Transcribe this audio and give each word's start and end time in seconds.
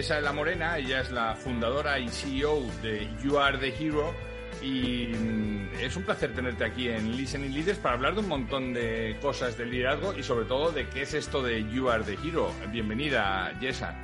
Jessa 0.00 0.14
de 0.14 0.22
la 0.22 0.32
Morena. 0.32 0.78
Ella 0.78 1.02
es 1.02 1.10
la 1.10 1.34
fundadora 1.34 1.98
y 1.98 2.08
CEO 2.08 2.62
de 2.80 3.06
You 3.22 3.38
Are 3.38 3.58
the 3.58 3.68
Hero. 3.68 4.14
Y 4.62 5.08
mm, 5.08 5.74
es 5.78 5.94
un 5.94 6.04
placer 6.04 6.34
tenerte 6.34 6.64
aquí 6.64 6.88
en 6.88 7.14
Listening 7.18 7.52
Leaders 7.52 7.76
para 7.76 7.96
hablar 7.96 8.14
de 8.14 8.20
un 8.20 8.28
montón 8.28 8.72
de 8.72 9.18
cosas 9.20 9.58
del 9.58 9.70
liderazgo 9.70 10.14
y 10.16 10.22
sobre 10.22 10.46
todo 10.46 10.72
de 10.72 10.88
qué 10.88 11.02
es 11.02 11.12
esto 11.12 11.42
de 11.42 11.70
You 11.70 11.90
Are 11.90 12.02
the 12.02 12.14
Hero. 12.26 12.50
Bienvenida, 12.72 13.52
Jessa. 13.60 13.94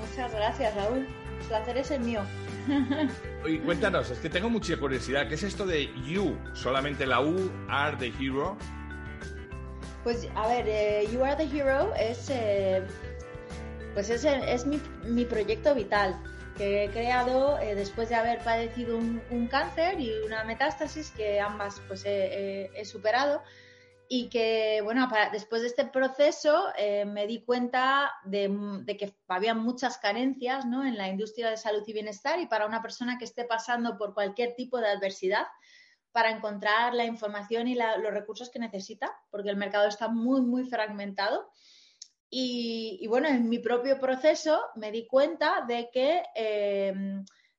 Muchas 0.00 0.32
gracias, 0.32 0.76
Raúl. 0.76 1.08
El 1.40 1.46
placer 1.48 1.78
es 1.78 1.90
el 1.90 2.00
mío. 2.02 2.22
Y 3.44 3.58
cuéntanos, 3.58 4.08
es 4.12 4.18
que 4.18 4.30
tengo 4.30 4.48
mucha 4.48 4.76
curiosidad. 4.76 5.26
¿Qué 5.26 5.34
es 5.34 5.42
esto 5.42 5.66
de 5.66 5.90
You? 6.06 6.38
Solamente 6.52 7.04
la 7.04 7.20
U, 7.20 7.50
Are 7.68 7.96
the 7.96 8.12
Hero. 8.20 8.56
Pues 10.04 10.28
a 10.36 10.46
ver, 10.46 10.66
eh, 10.68 11.08
You 11.12 11.24
Are 11.24 11.36
the 11.36 11.58
Hero 11.58 11.92
es, 11.94 12.30
eh, 12.30 12.86
pues 13.94 14.10
es, 14.10 14.24
es 14.24 14.66
mi, 14.66 14.80
mi, 15.04 15.24
proyecto 15.24 15.74
vital 15.74 16.20
que 16.56 16.84
he 16.84 16.90
creado 16.90 17.58
eh, 17.58 17.74
después 17.74 18.08
de 18.08 18.16
haber 18.16 18.40
padecido 18.40 18.96
un, 18.96 19.48
cáncer 19.48 20.00
y 20.00 20.12
una 20.26 20.44
metástasis 20.44 21.10
que 21.10 21.40
ambas 21.40 21.80
pues 21.88 22.02
he, 22.04 22.84
superado 22.84 23.42
y 24.08 24.28
que, 24.28 24.80
bueno, 24.82 25.08
después 25.32 25.62
de 25.62 25.68
este 25.68 25.84
proceso 25.84 26.66
eh, 26.76 27.04
me 27.04 27.26
di 27.26 27.42
cuenta 27.44 28.12
de, 28.24 28.50
de, 28.82 28.96
que 28.96 29.14
había 29.28 29.54
muchas 29.54 29.98
carencias 29.98 30.66
¿no? 30.66 30.84
en 30.84 30.98
la 30.98 31.08
industria 31.08 31.48
de 31.48 31.56
salud 31.56 31.82
y 31.86 31.92
bienestar 31.92 32.40
y 32.40 32.46
para 32.46 32.66
una 32.66 32.82
persona 32.82 33.18
que 33.18 33.24
esté 33.24 33.44
pasando 33.44 33.96
por 33.96 34.12
cualquier 34.14 34.54
tipo 34.56 34.78
de 34.78 34.88
adversidad, 34.88 35.46
para 36.12 36.30
encontrar 36.30 36.94
la 36.94 37.04
información 37.04 37.68
y 37.68 37.74
los 37.74 38.12
recursos 38.12 38.50
que 38.50 38.58
necesita, 38.58 39.12
porque 39.30 39.50
el 39.50 39.56
mercado 39.56 39.88
está 39.88 40.08
muy, 40.08 40.40
muy 40.40 40.64
fragmentado. 40.64 41.50
Y, 42.32 43.04
bueno, 43.08 43.26
en 43.26 43.48
mi 43.48 43.58
propio 43.58 43.98
proceso 43.98 44.60
me 44.76 44.92
di 44.92 45.06
cuenta 45.08 45.64
de 45.66 45.90
que, 45.92 46.22
eh, 46.36 46.94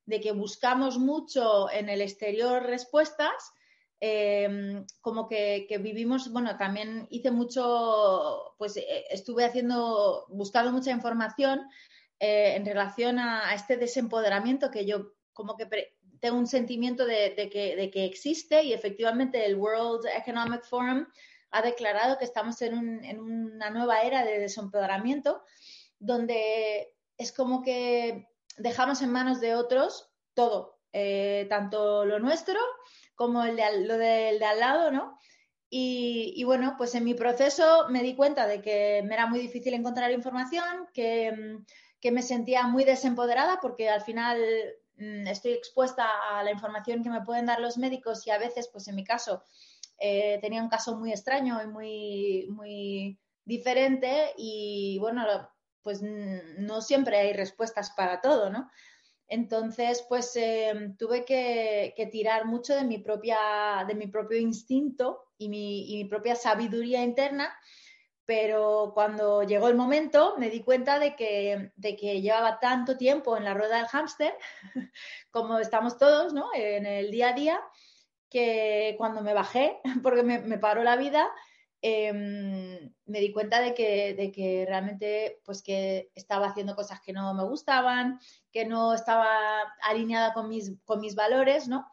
de 0.06 0.20
que 0.20 0.32
buscamos 0.32 0.98
mucho 0.98 1.70
en 1.70 1.90
el 1.90 2.00
exterior 2.00 2.62
respuestas, 2.62 3.52
eh, 4.00 4.82
como 5.02 5.28
que, 5.28 5.66
vivimos, 5.78 6.32
bueno, 6.32 6.56
también 6.56 7.06
hice 7.10 7.30
mucho, 7.30 8.54
pues 8.56 8.78
eh, 8.78 9.04
estuve 9.10 9.44
haciendo, 9.44 10.24
buscando 10.30 10.72
mucha 10.72 10.90
información 10.90 11.60
en 12.24 12.64
relación 12.64 13.18
a, 13.18 13.52
este 13.52 13.76
desempoderamiento 13.76 14.70
que 14.70 14.86
yo 14.86 15.12
como 15.32 15.56
que 15.56 15.66
tengo 16.20 16.38
un 16.38 16.46
sentimiento 16.46 17.04
de, 17.04 17.34
que, 17.52 17.74
de, 17.74 17.90
que, 17.90 18.04
existe 18.04 18.62
y 18.62 18.72
efectivamente 18.72 19.44
el 19.44 19.56
World 19.56 20.06
Economic 20.16 20.62
Forum 20.64 21.04
ha 21.52 21.62
declarado 21.62 22.18
que 22.18 22.24
estamos 22.24 22.60
en, 22.62 22.76
un, 22.76 23.04
en 23.04 23.20
una 23.20 23.70
nueva 23.70 24.02
era 24.02 24.24
de 24.24 24.38
desempoderamiento 24.38 25.42
donde 25.98 26.94
es 27.16 27.32
como 27.32 27.62
que 27.62 28.28
dejamos 28.56 29.02
en 29.02 29.12
manos 29.12 29.40
de 29.40 29.54
otros 29.54 30.10
todo, 30.34 30.78
eh, 30.92 31.46
tanto 31.48 32.04
lo 32.04 32.18
nuestro 32.18 32.58
como 33.14 33.44
el 33.44 33.56
de, 33.56 33.86
lo 33.86 33.98
del 33.98 34.38
de 34.38 34.44
al 34.44 34.60
lado, 34.60 34.90
¿no? 34.90 35.18
Y, 35.68 36.34
y, 36.36 36.44
bueno, 36.44 36.74
pues 36.76 36.94
en 36.94 37.04
mi 37.04 37.14
proceso 37.14 37.86
me 37.88 38.02
di 38.02 38.14
cuenta 38.14 38.46
de 38.46 38.60
que 38.60 39.02
me 39.06 39.14
era 39.14 39.26
muy 39.26 39.38
difícil 39.38 39.72
encontrar 39.72 40.10
información, 40.10 40.86
que, 40.92 41.60
que 41.98 42.12
me 42.12 42.20
sentía 42.20 42.66
muy 42.66 42.84
desempoderada 42.84 43.58
porque 43.62 43.88
al 43.88 44.02
final 44.02 44.38
Mm, 44.96 45.26
estoy 45.26 45.52
expuesta 45.52 46.06
a 46.30 46.42
la 46.44 46.52
información 46.52 47.02
que 47.02 47.10
me 47.10 47.22
pueden 47.22 47.46
dar 47.46 47.60
los 47.60 47.78
médicos 47.78 48.26
y 48.26 48.30
a 48.30 48.38
veces, 48.38 48.68
pues 48.68 48.86
en 48.88 48.94
mi 48.94 49.04
caso, 49.04 49.42
eh, 50.02 50.38
tenía 50.40 50.62
un 50.62 50.68
caso 50.68 50.96
muy 50.96 51.12
extraño 51.12 51.62
y 51.62 51.66
muy, 51.66 52.46
muy 52.50 53.18
diferente 53.44 54.32
y 54.36 54.98
bueno, 54.98 55.24
pues 55.82 56.00
no 56.02 56.80
siempre 56.82 57.18
hay 57.18 57.32
respuestas 57.32 57.92
para 57.96 58.20
todo, 58.20 58.50
¿no? 58.50 58.70
Entonces, 59.28 60.04
pues 60.08 60.34
eh, 60.36 60.94
tuve 60.98 61.24
que, 61.24 61.94
que, 61.96 62.06
tirar 62.06 62.44
mucho 62.44 62.74
de 62.74 62.84
mi, 62.84 62.98
propia, 62.98 63.84
de 63.86 63.94
mi 63.94 64.08
propio 64.08 64.38
instinto 64.38 65.30
y 65.38 65.48
mi, 65.48 65.92
y 65.92 66.02
mi 66.02 66.08
propia 66.08 66.34
sabiduría 66.34 67.02
interna 67.02 67.54
pero 68.24 68.92
cuando 68.94 69.42
llegó 69.42 69.68
el 69.68 69.74
momento 69.74 70.36
me 70.38 70.48
di 70.48 70.62
cuenta 70.62 70.98
de 70.98 71.16
que, 71.16 71.72
de 71.76 71.96
que 71.96 72.20
llevaba 72.20 72.60
tanto 72.60 72.96
tiempo 72.96 73.36
en 73.36 73.44
la 73.44 73.54
rueda 73.54 73.78
del 73.78 73.88
hámster, 73.88 74.34
como 75.30 75.58
estamos 75.58 75.98
todos, 75.98 76.32
¿no? 76.32 76.48
En 76.54 76.86
el 76.86 77.10
día 77.10 77.30
a 77.30 77.32
día, 77.32 77.60
que 78.32 78.94
cuando 78.98 79.20
me 79.22 79.34
bajé, 79.34 79.80
porque 80.02 80.22
me, 80.22 80.38
me 80.38 80.58
paró 80.58 80.82
la 80.82 80.96
vida, 80.96 81.28
eh, 81.84 82.12
me 83.06 83.20
di 83.20 83.32
cuenta 83.32 83.60
de 83.60 83.74
que, 83.74 84.14
de 84.14 84.30
que 84.30 84.64
realmente 84.66 85.40
pues 85.44 85.62
que 85.62 86.12
estaba 86.14 86.46
haciendo 86.46 86.76
cosas 86.76 87.00
que 87.00 87.12
no 87.12 87.34
me 87.34 87.42
gustaban, 87.42 88.20
que 88.52 88.64
no 88.64 88.94
estaba 88.94 89.60
alineada 89.82 90.32
con 90.32 90.48
mis, 90.48 90.72
con 90.84 91.00
mis 91.00 91.16
valores, 91.16 91.66
¿no? 91.66 91.90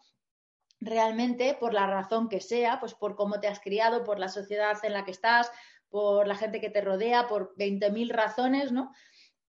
Realmente, 0.79 1.57
por 1.59 1.73
la 1.73 1.87
razón 1.87 2.29
que 2.29 2.39
sea, 2.39 2.79
pues 2.79 2.93
por 2.93 3.15
cómo 3.15 3.39
te 3.39 3.47
has 3.47 3.59
criado, 3.59 4.03
por 4.03 4.19
la 4.19 4.29
sociedad 4.29 4.77
en 4.83 4.93
la 4.93 5.05
que 5.05 5.11
estás, 5.11 5.51
por 5.89 6.27
la 6.27 6.35
gente 6.35 6.61
que 6.61 6.69
te 6.69 6.81
rodea, 6.81 7.27
por 7.27 7.55
20.000 7.57 8.11
razones, 8.11 8.71
¿no? 8.71 8.93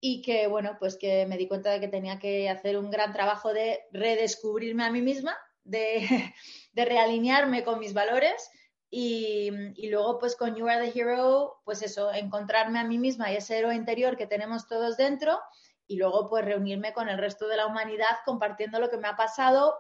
Y 0.00 0.22
que, 0.22 0.46
bueno, 0.46 0.76
pues 0.78 0.96
que 0.96 1.26
me 1.26 1.36
di 1.36 1.46
cuenta 1.48 1.70
de 1.70 1.80
que 1.80 1.88
tenía 1.88 2.18
que 2.18 2.48
hacer 2.48 2.78
un 2.78 2.90
gran 2.90 3.12
trabajo 3.12 3.52
de 3.52 3.80
redescubrirme 3.92 4.84
a 4.84 4.90
mí 4.90 5.02
misma, 5.02 5.36
de, 5.64 6.06
de 6.72 6.84
realinearme 6.84 7.64
con 7.64 7.78
mis 7.78 7.94
valores 7.94 8.50
y, 8.90 9.50
y, 9.76 9.88
luego, 9.88 10.18
pues 10.18 10.36
con 10.36 10.56
You 10.56 10.68
Are 10.68 10.90
the 10.90 10.98
Hero, 10.98 11.60
pues 11.64 11.82
eso, 11.82 12.12
encontrarme 12.12 12.80
a 12.80 12.84
mí 12.84 12.98
misma 12.98 13.32
y 13.32 13.36
ese 13.36 13.58
héroe 13.58 13.74
interior 13.74 14.16
que 14.16 14.26
tenemos 14.26 14.66
todos 14.66 14.96
dentro 14.96 15.38
y 15.86 15.96
luego, 15.96 16.28
pues 16.28 16.44
reunirme 16.44 16.92
con 16.92 17.08
el 17.08 17.18
resto 17.18 17.48
de 17.48 17.56
la 17.56 17.66
humanidad 17.66 18.18
compartiendo 18.24 18.78
lo 18.78 18.90
que 18.90 18.98
me 18.98 19.08
ha 19.08 19.16
pasado 19.16 19.74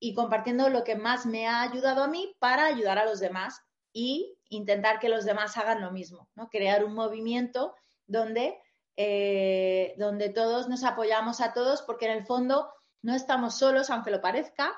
y 0.00 0.12
compartiendo 0.12 0.68
lo 0.68 0.84
que 0.84 0.96
más 0.96 1.26
me 1.26 1.46
ha 1.46 1.62
ayudado 1.62 2.02
a 2.02 2.08
mí 2.08 2.34
para 2.40 2.66
ayudar 2.66 2.98
a 2.98 3.04
los 3.04 3.20
demás 3.20 3.60
y 3.92 4.36
intentar 4.48 4.98
que 4.98 5.08
los 5.08 5.24
demás 5.24 5.56
hagan 5.56 5.80
lo 5.80 5.92
mismo, 5.92 6.28
¿no? 6.34 6.48
Crear 6.50 6.84
un 6.84 6.94
movimiento 6.94 7.74
donde, 8.06 8.60
eh, 8.96 9.94
donde 9.96 10.28
todos 10.28 10.68
nos 10.68 10.84
apoyamos 10.84 11.40
a 11.40 11.52
todos, 11.52 11.82
porque 11.82 12.06
en 12.06 12.18
el 12.18 12.26
fondo 12.26 12.72
no 13.02 13.14
estamos 13.14 13.56
solos, 13.56 13.90
aunque 13.90 14.10
lo 14.10 14.20
parezca, 14.20 14.74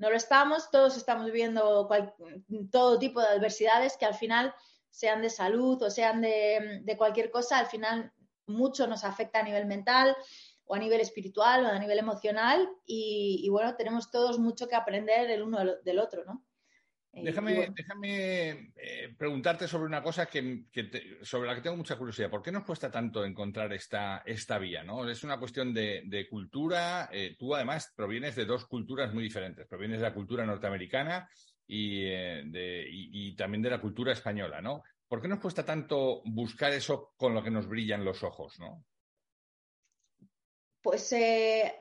no 0.00 0.08
lo 0.08 0.16
estamos, 0.16 0.70
todos 0.70 0.96
estamos 0.96 1.26
viviendo 1.26 1.86
todo 2.72 2.98
tipo 2.98 3.20
de 3.20 3.28
adversidades 3.28 3.98
que 3.98 4.06
al 4.06 4.14
final, 4.14 4.54
sean 4.90 5.20
de 5.20 5.28
salud 5.30 5.80
o 5.82 5.90
sean 5.90 6.22
de, 6.22 6.80
de 6.82 6.96
cualquier 6.96 7.30
cosa, 7.30 7.58
al 7.58 7.66
final 7.66 8.10
mucho 8.46 8.86
nos 8.86 9.04
afecta 9.04 9.40
a 9.40 9.42
nivel 9.42 9.66
mental 9.66 10.16
o 10.64 10.74
a 10.74 10.78
nivel 10.78 11.02
espiritual 11.02 11.66
o 11.66 11.68
a 11.68 11.78
nivel 11.78 11.98
emocional 11.98 12.68
y, 12.86 13.42
y 13.44 13.48
bueno, 13.50 13.76
tenemos 13.76 14.10
todos 14.10 14.38
mucho 14.38 14.68
que 14.68 14.74
aprender 14.74 15.30
el 15.30 15.42
uno 15.42 15.58
del 15.84 15.98
otro, 15.98 16.24
¿no? 16.24 16.44
Déjame, 17.12 17.54
bueno. 17.54 17.74
déjame 17.76 18.72
eh, 18.76 19.14
preguntarte 19.18 19.66
sobre 19.66 19.86
una 19.86 20.02
cosa 20.02 20.26
que, 20.26 20.64
que 20.70 20.84
te, 20.84 21.24
sobre 21.24 21.48
la 21.48 21.56
que 21.56 21.60
tengo 21.60 21.76
mucha 21.76 21.96
curiosidad. 21.96 22.30
¿Por 22.30 22.42
qué 22.42 22.52
nos 22.52 22.64
cuesta 22.64 22.90
tanto 22.90 23.24
encontrar 23.24 23.72
esta, 23.72 24.22
esta 24.24 24.58
vía? 24.58 24.84
¿no? 24.84 25.08
Es 25.08 25.24
una 25.24 25.38
cuestión 25.38 25.74
de, 25.74 26.02
de 26.06 26.28
cultura. 26.28 27.08
Eh, 27.12 27.36
tú, 27.38 27.54
además, 27.54 27.92
provienes 27.96 28.36
de 28.36 28.44
dos 28.44 28.66
culturas 28.66 29.12
muy 29.12 29.24
diferentes. 29.24 29.66
Provienes 29.66 29.98
de 29.98 30.04
la 30.06 30.14
cultura 30.14 30.46
norteamericana 30.46 31.28
y, 31.66 32.04
eh, 32.04 32.42
de, 32.46 32.86
y, 32.88 33.28
y 33.28 33.34
también 33.34 33.62
de 33.62 33.70
la 33.70 33.80
cultura 33.80 34.12
española. 34.12 34.60
¿no? 34.60 34.82
¿Por 35.08 35.20
qué 35.20 35.26
nos 35.26 35.40
cuesta 35.40 35.64
tanto 35.64 36.22
buscar 36.24 36.72
eso 36.72 37.12
con 37.16 37.34
lo 37.34 37.42
que 37.42 37.50
nos 37.50 37.66
brillan 37.66 38.04
los 38.04 38.22
ojos? 38.22 38.58
¿no? 38.60 38.84
Pues, 40.82 41.12
eh, 41.12 41.76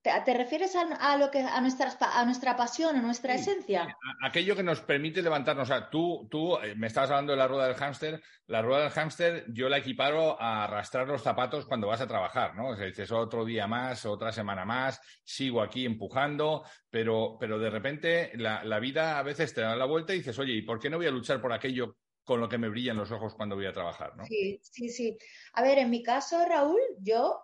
¿te, 0.00 0.10
¿te, 0.24 0.34
refieres 0.34 0.74
a, 0.74 0.82
a, 0.82 1.18
lo 1.18 1.30
que, 1.30 1.40
a, 1.40 1.60
nuestra, 1.60 1.92
a 2.00 2.24
nuestra 2.24 2.56
pasión, 2.56 2.96
a 2.96 3.02
nuestra 3.02 3.36
sí, 3.36 3.50
esencia? 3.50 3.94
Aquello 4.22 4.56
que 4.56 4.62
nos 4.62 4.80
permite 4.80 5.20
levantarnos. 5.20 5.68
O 5.68 5.72
sea, 5.72 5.90
tú, 5.90 6.26
tú 6.30 6.56
eh, 6.56 6.74
me 6.74 6.86
estabas 6.86 7.10
hablando 7.10 7.32
de 7.32 7.38
la 7.38 7.46
rueda 7.46 7.66
del 7.66 7.76
hámster. 7.76 8.22
La 8.46 8.62
rueda 8.62 8.84
del 8.84 8.90
hámster 8.90 9.44
yo 9.48 9.68
la 9.68 9.78
equiparo 9.78 10.40
a 10.40 10.64
arrastrar 10.64 11.06
los 11.08 11.22
zapatos 11.22 11.66
cuando 11.66 11.88
vas 11.88 12.00
a 12.00 12.06
trabajar, 12.06 12.56
¿no? 12.56 12.68
O 12.68 12.76
sea, 12.76 12.86
dices 12.86 13.12
otro 13.12 13.44
día 13.44 13.66
más, 13.66 14.06
otra 14.06 14.32
semana 14.32 14.64
más, 14.64 14.98
sigo 15.22 15.60
aquí 15.60 15.84
empujando, 15.84 16.64
pero, 16.88 17.36
pero 17.38 17.58
de 17.58 17.68
repente 17.68 18.32
la, 18.36 18.64
la 18.64 18.78
vida 18.78 19.18
a 19.18 19.22
veces 19.22 19.52
te 19.52 19.60
da 19.60 19.76
la 19.76 19.84
vuelta 19.84 20.14
y 20.14 20.18
dices, 20.18 20.38
oye, 20.38 20.54
¿y 20.54 20.62
por 20.62 20.78
qué 20.78 20.88
no 20.88 20.96
voy 20.96 21.06
a 21.06 21.10
luchar 21.10 21.42
por 21.42 21.52
aquello 21.52 21.98
con 22.24 22.40
lo 22.40 22.48
que 22.48 22.58
me 22.58 22.68
brillan 22.68 22.96
los 22.96 23.10
ojos 23.10 23.34
cuando 23.34 23.56
voy 23.56 23.64
a 23.66 23.72
trabajar, 23.72 24.14
¿no? 24.16 24.24
Sí, 24.26 24.60
sí, 24.62 24.90
sí. 24.90 25.18
A 25.54 25.62
ver, 25.62 25.78
en 25.78 25.88
mi 25.88 26.02
caso, 26.02 26.44
Raúl, 26.46 26.80
yo 26.98 27.42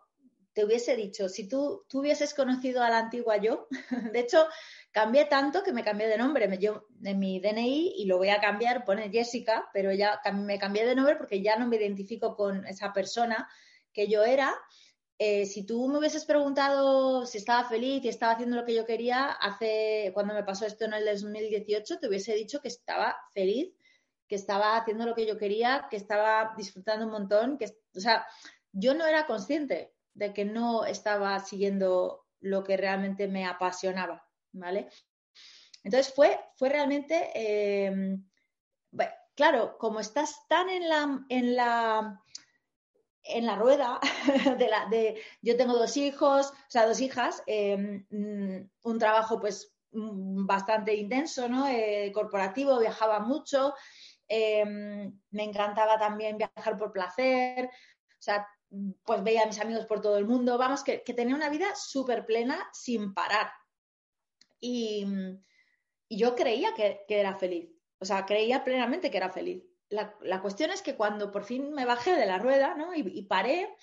te 0.54 0.64
hubiese 0.64 0.94
dicho, 0.96 1.28
si 1.28 1.48
tú, 1.48 1.84
tú 1.88 1.98
hubieses 1.98 2.32
conocido 2.32 2.82
a 2.82 2.88
la 2.88 2.98
antigua 2.98 3.36
yo, 3.38 3.66
de 4.12 4.20
hecho, 4.20 4.46
cambié 4.92 5.24
tanto 5.24 5.64
que 5.64 5.72
me 5.72 5.82
cambié 5.82 6.06
de 6.06 6.16
nombre. 6.16 6.46
Me, 6.46 6.58
yo 6.58 6.86
en 7.02 7.18
mi 7.18 7.40
DNI 7.40 7.94
y 7.96 8.06
lo 8.06 8.18
voy 8.18 8.28
a 8.28 8.40
cambiar, 8.40 8.84
pone 8.84 9.10
Jessica, 9.10 9.68
pero 9.72 9.92
ya 9.92 10.20
me 10.32 10.58
cambié 10.58 10.86
de 10.86 10.94
nombre 10.94 11.16
porque 11.16 11.42
ya 11.42 11.56
no 11.56 11.66
me 11.66 11.76
identifico 11.76 12.36
con 12.36 12.64
esa 12.66 12.92
persona 12.92 13.48
que 13.92 14.06
yo 14.06 14.22
era. 14.22 14.54
Eh, 15.18 15.46
si 15.46 15.66
tú 15.66 15.88
me 15.88 15.98
hubieses 15.98 16.24
preguntado 16.24 17.26
si 17.26 17.38
estaba 17.38 17.68
feliz 17.68 18.04
y 18.04 18.08
estaba 18.08 18.32
haciendo 18.32 18.56
lo 18.56 18.64
que 18.64 18.74
yo 18.74 18.86
quería, 18.86 19.30
hace 19.32 20.12
cuando 20.14 20.34
me 20.34 20.44
pasó 20.44 20.66
esto 20.66 20.84
en 20.84 20.94
el 20.94 21.04
2018, 21.04 21.98
te 21.98 22.08
hubiese 22.08 22.34
dicho 22.34 22.60
que 22.60 22.68
estaba 22.68 23.16
feliz, 23.32 23.72
que 24.28 24.36
estaba 24.36 24.76
haciendo 24.76 25.04
lo 25.04 25.16
que 25.16 25.26
yo 25.26 25.36
quería, 25.36 25.88
que 25.90 25.96
estaba 25.96 26.54
disfrutando 26.56 27.06
un 27.06 27.12
montón, 27.12 27.58
que, 27.58 27.66
o 27.96 28.00
sea, 28.00 28.24
yo 28.70 28.94
no 28.94 29.06
era 29.06 29.26
consciente 29.26 29.93
de 30.14 30.32
que 30.32 30.44
no 30.44 30.84
estaba 30.84 31.38
siguiendo 31.40 32.24
lo 32.40 32.62
que 32.62 32.76
realmente 32.76 33.28
me 33.28 33.46
apasionaba, 33.46 34.26
¿vale? 34.52 34.88
Entonces 35.82 36.14
fue, 36.14 36.40
fue 36.56 36.68
realmente, 36.70 37.30
eh, 37.34 38.18
claro, 39.34 39.76
como 39.78 40.00
estás 40.00 40.46
tan 40.48 40.70
en 40.70 40.88
la, 40.88 41.24
en 41.28 41.56
la, 41.56 42.22
en 43.24 43.46
la 43.46 43.56
rueda 43.56 44.00
de 44.58 44.68
la, 44.68 44.86
de, 44.86 45.20
yo 45.42 45.56
tengo 45.56 45.74
dos 45.74 45.96
hijos, 45.96 46.50
o 46.50 46.70
sea, 46.70 46.86
dos 46.86 47.00
hijas, 47.00 47.42
eh, 47.46 48.04
mm, 48.08 48.70
un 48.82 48.98
trabajo 48.98 49.40
pues 49.40 49.74
mm, 49.92 50.46
bastante 50.46 50.94
intenso, 50.94 51.48
¿no? 51.48 51.66
Eh, 51.66 52.12
corporativo, 52.14 52.78
viajaba 52.78 53.20
mucho, 53.20 53.74
me 54.28 55.42
encantaba 55.44 55.98
también 55.98 56.38
viajar 56.38 56.78
por 56.78 56.92
placer, 56.92 57.66
o 57.66 58.22
sea, 58.24 58.48
pues 59.04 59.22
veía 59.22 59.42
a 59.42 59.46
mis 59.46 59.60
amigos 59.60 59.86
por 59.86 60.00
todo 60.00 60.18
el 60.18 60.26
mundo, 60.26 60.58
vamos, 60.58 60.82
que, 60.82 60.98
tenía 60.98 61.34
una 61.34 61.50
vida 61.50 61.74
súper 61.74 62.26
plena 62.26 62.68
sin 62.72 63.14
parar. 63.14 63.50
Y, 64.60 65.06
yo 66.10 66.36
creía 66.36 66.74
que, 66.74 67.04
era 67.08 67.34
feliz, 67.34 67.70
o 67.98 68.04
sea, 68.04 68.24
creía 68.24 68.62
plenamente 68.62 69.10
que 69.10 69.16
era 69.16 69.30
feliz. 69.30 69.64
La, 69.88 70.40
cuestión 70.40 70.70
es 70.70 70.82
que 70.82 70.96
cuando 70.96 71.30
por 71.30 71.44
fin 71.44 71.72
me 71.72 71.84
bajé 71.84 72.14
de 72.14 72.26
la 72.26 72.38
rueda 72.38 72.74
¿no? 72.74 72.94
y, 72.94 73.22
paré, 73.22 73.74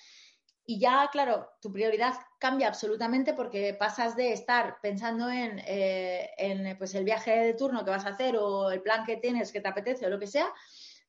y 0.64 0.78
ya, 0.78 1.08
claro, 1.10 1.50
tu 1.60 1.72
prioridad 1.72 2.14
cambia 2.38 2.68
absolutamente 2.68 3.34
porque 3.34 3.74
pasas 3.74 4.16
de 4.16 4.32
estar 4.32 4.78
pensando 4.80 5.30
en, 5.30 5.58
eh, 5.66 6.30
en 6.36 6.78
pues, 6.78 6.94
el 6.94 7.04
viaje 7.04 7.32
de 7.32 7.54
turno 7.54 7.84
que 7.84 7.90
vas 7.90 8.06
a 8.06 8.10
hacer 8.10 8.36
o 8.36 8.70
el 8.70 8.82
plan 8.82 9.04
que 9.04 9.16
tienes 9.16 9.52
que 9.52 9.60
te 9.60 9.68
apetece 9.68 10.06
o 10.06 10.10
lo 10.10 10.18
que 10.18 10.26
sea, 10.26 10.52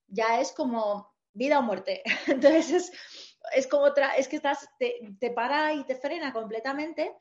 ya 0.07 0.41
es 0.41 0.51
como 0.51 1.13
vida 1.33 1.59
o 1.59 1.63
muerte. 1.63 2.01
Entonces 2.27 2.71
es, 2.71 2.91
es 3.51 3.67
como 3.67 3.83
otra, 3.83 4.15
es 4.15 4.27
que 4.27 4.37
estás, 4.37 4.69
te, 4.79 5.31
para 5.31 5.73
y 5.73 5.83
te 5.83 5.95
frena 5.95 6.31
completamente, 6.33 7.15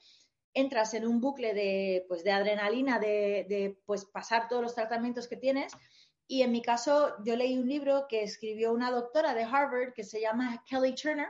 entras 0.54 0.94
en 0.94 1.06
un 1.06 1.20
bucle 1.20 1.54
de, 1.54 2.04
pues, 2.08 2.24
de 2.24 2.32
adrenalina, 2.32 2.98
de, 2.98 3.78
pues, 3.86 4.04
pasar 4.04 4.48
todos 4.48 4.62
los 4.62 4.74
tratamientos 4.74 5.28
que 5.28 5.36
tienes. 5.36 5.72
Y 6.28 6.42
en 6.42 6.52
mi 6.52 6.62
caso, 6.62 7.16
yo 7.24 7.36
leí 7.36 7.58
un 7.58 7.69
libro 7.69 8.06
que 8.08 8.22
escribió 8.22 8.72
una 8.72 8.90
doctora 8.90 9.34
de 9.34 9.44
Harvard 9.44 9.92
que 9.92 10.04
se 10.04 10.20
llama 10.20 10.64
Kelly 10.69 10.94
Turner, 10.94 11.28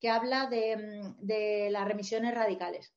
que 0.00 0.10
habla 0.10 0.46
de, 0.46 1.14
de 1.18 1.70
las 1.70 1.86
remisiones 1.86 2.34
radicales. 2.34 2.94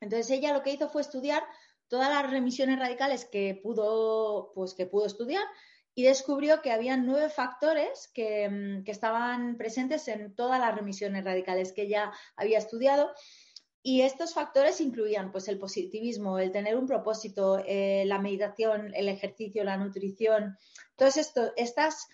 Entonces 0.00 0.30
ella 0.30 0.52
lo 0.52 0.62
que 0.62 0.72
hizo 0.72 0.88
fue 0.88 1.02
estudiar 1.02 1.42
todas 1.88 2.08
las 2.08 2.30
remisiones 2.30 2.78
radicales 2.78 3.24
que 3.24 3.58
pudo, 3.62 4.52
pues, 4.54 4.74
que 4.74 4.86
pudo 4.86 5.06
estudiar 5.06 5.44
y 5.98 6.02
descubrió 6.02 6.60
que 6.60 6.72
había 6.72 6.98
nueve 6.98 7.30
factores 7.30 8.10
mm, 8.14 8.82
que, 8.84 8.90
estaban 8.92 9.56
presentes 9.56 10.06
en 10.08 10.34
todas 10.34 10.60
las 10.60 10.74
remisiones 10.74 11.24
radicales 11.24 11.72
que 11.72 11.82
ella 11.82 12.12
había 12.36 12.58
estudiado. 12.58 13.12
Y 13.82 14.02
estos 14.02 14.34
factores 14.34 14.82
incluían 14.82 15.32
pues, 15.32 15.48
el 15.48 15.58
positivismo, 15.58 16.38
el 16.38 16.52
tener 16.52 16.76
un 16.76 16.86
propósito, 16.86 17.62
eh, 17.64 18.04
la 18.04 18.18
meditación, 18.18 18.92
el 18.94 19.08
ejercicio, 19.08 19.64
la 19.64 19.78
nutrición, 19.78 20.58
todas 20.96 21.16
estas, 21.16 22.08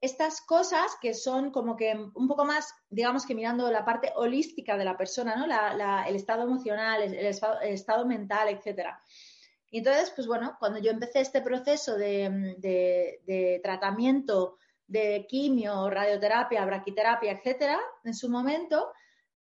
estas 0.00 0.40
cosas 0.40 0.90
que 1.00 1.14
son 1.14 1.52
como 1.52 1.76
que 1.76 1.94
un 1.94 2.26
poco 2.26 2.44
más, 2.44 2.74
digamos 2.90 3.24
que 3.24 3.36
mirando 3.36 3.70
la 3.70 3.84
parte 3.84 4.10
holística 4.16 4.76
de 4.76 4.84
la 4.84 4.96
persona, 4.96 5.36
¿no? 5.36 5.44
el 6.08 6.16
estado 6.16 6.42
emocional, 6.42 7.02
el, 7.02 7.14
el 7.14 7.26
estado 7.26 8.04
mental, 8.04 8.48
etcétera. 8.48 9.00
Y 9.70 9.78
entonces, 9.78 10.10
pues 10.14 10.26
bueno, 10.26 10.56
cuando 10.58 10.78
yo 10.78 10.90
empecé 10.90 11.20
este 11.20 11.42
proceso 11.42 11.96
de, 11.96 13.60
tratamiento 13.62 14.56
de 14.86 15.26
quimio, 15.28 15.90
radioterapia, 15.90 16.64
braquiterapia, 16.64 17.32
etcétera, 17.32 17.78
en 18.04 18.14
su 18.14 18.30
momento, 18.30 18.90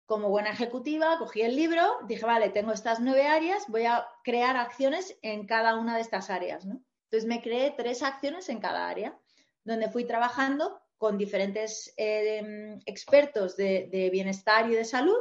como 0.06 0.30
buena 0.30 0.52
ejecutiva, 0.52 1.18
cogí 1.18 1.42
el 1.42 1.56
libro, 1.56 2.00
dije, 2.08 2.26
vale, 2.26 2.50
tengo 2.50 2.72
estas 2.72 3.02
nueve 3.02 3.28
áreas, 3.28 3.66
voy 3.68 3.86
a 3.86 4.08
crear 4.24 4.56
acciones 4.56 5.18
en 5.22 5.46
cada 5.46 5.76
una 5.76 5.96
de 5.96 6.02
estas 6.02 6.30
áreas. 6.30 6.64
Entonces 6.66 7.26
me 7.26 7.42
creé 7.42 7.72
tres 7.72 8.02
acciones 8.02 8.48
en 8.48 8.60
cada 8.60 8.88
área, 8.88 9.18
donde 9.66 9.90
fui 9.90 10.06
trabajando 10.06 10.80
con 10.98 11.18
diferentes 11.18 11.94
eh, 11.98 12.80
expertos 12.86 13.58
de 13.58 14.10
bienestar 14.12 14.70
y 14.70 14.76
de 14.76 14.86
salud 14.86 15.20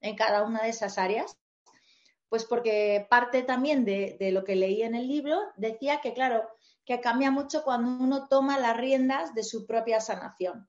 en 0.00 0.16
cada 0.16 0.42
una 0.42 0.62
de 0.62 0.70
esas 0.70 0.98
áreas 0.98 1.36
pues 2.30 2.44
porque 2.44 3.06
parte 3.10 3.42
también 3.42 3.84
de, 3.84 4.16
lo 4.32 4.44
que 4.44 4.54
leí 4.54 4.82
en 4.82 4.94
el 4.94 5.08
libro 5.08 5.36
decía 5.56 6.00
que, 6.00 6.14
claro, 6.14 6.48
que 6.86 7.00
cambia 7.00 7.32
mucho 7.32 7.64
cuando 7.64 8.02
uno 8.02 8.28
toma 8.28 8.58
las 8.58 8.76
riendas 8.76 9.34
de 9.34 9.42
su 9.42 9.66
propia 9.66 10.00
sanación. 10.00 10.68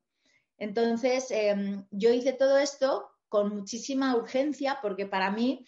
Entonces, 0.57 1.29
em, 1.29 1.85
yo 1.91 2.09
hice 2.11 2.33
todo 2.33 2.57
esto 2.57 3.11
con 3.29 3.55
muchísima 3.55 4.15
urgencia 4.15 4.79
porque 4.81 5.05
para 5.05 5.29
mí 5.29 5.65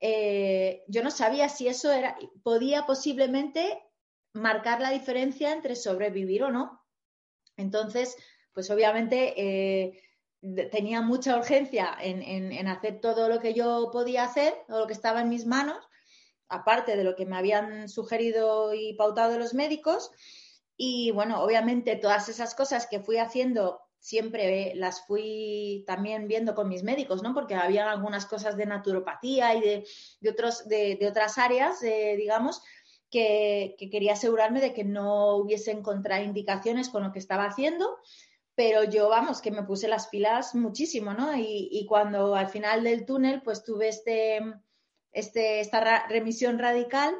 eh, 0.00 0.82
yo 0.88 1.02
no 1.04 1.12
sabía 1.12 1.48
si 1.48 1.68
eso 1.68 1.92
era, 1.92 2.18
podía 2.42 2.84
posiblemente 2.84 3.80
marcar 4.32 4.80
la 4.80 4.90
diferencia 4.90 5.52
entre 5.52 5.76
sobrevivir 5.76 6.42
o 6.42 6.50
no. 6.50 6.84
Entonces, 7.56 8.16
pues 8.52 8.68
obviamente 8.70 9.34
eh, 9.36 10.02
tenía 10.70 11.02
mucha 11.02 11.36
urgencia 11.36 11.96
en, 12.00 12.66
hacer 12.66 13.00
todo 13.00 13.28
lo 13.28 13.40
que 13.40 13.54
yo 13.54 13.90
podía 13.92 14.24
hacer, 14.24 14.54
o 14.68 14.78
lo 14.78 14.86
que 14.86 14.94
estaba 14.94 15.20
en 15.20 15.28
mis 15.28 15.46
manos, 15.46 15.78
aparte 16.48 16.96
de 16.96 17.04
lo 17.04 17.14
que 17.14 17.26
me 17.26 17.36
habían 17.36 17.88
sugerido 17.88 18.74
y 18.74 18.94
pautado 18.94 19.38
los 19.38 19.54
médicos. 19.54 20.10
Y 20.76 21.10
bueno, 21.10 21.42
obviamente 21.42 21.96
todas 21.96 22.28
esas 22.28 22.54
cosas 22.54 22.86
que 22.86 23.00
fui 23.00 23.18
haciendo 23.18 23.80
siempre 23.98 24.74
las 24.76 25.06
fui 25.06 25.84
también 25.86 26.26
viendo 26.26 26.54
con 26.54 26.68
mis 26.68 26.82
médicos, 26.82 27.22
¿no? 27.22 27.34
Porque 27.34 27.54
había 27.54 27.90
algunas 27.90 28.24
cosas 28.24 28.56
de 28.56 28.64
naturopatía 28.64 29.54
y 29.54 29.60
de, 29.60 30.30
otros, 30.30 30.66
de, 30.66 30.98
otras 31.06 31.36
áreas, 31.36 31.80
digamos, 31.82 32.62
que, 33.10 33.76
que, 33.78 33.90
quería 33.90 34.14
asegurarme 34.14 34.62
de 34.62 34.72
que 34.72 34.84
no 34.84 35.36
hubiesen 35.36 35.82
contraindicaciones 35.82 36.88
con 36.88 37.02
lo 37.02 37.12
que 37.12 37.18
estaba 37.18 37.44
haciendo 37.44 37.98
pero 38.54 38.84
yo, 38.84 39.08
vamos, 39.08 39.40
que 39.40 39.50
me 39.50 39.62
puse 39.62 39.88
las 39.88 40.08
pilas 40.08 40.54
muchísimo, 40.54 41.14
¿no? 41.14 41.34
Y, 41.36 41.86
cuando 41.88 42.34
al 42.34 42.48
final 42.48 42.84
del 42.84 43.06
túnel, 43.06 43.42
pues 43.42 43.64
tuve 43.64 43.88
este, 43.88 44.40
este, 45.12 45.60
esta 45.60 46.06
remisión 46.08 46.58
radical, 46.58 47.14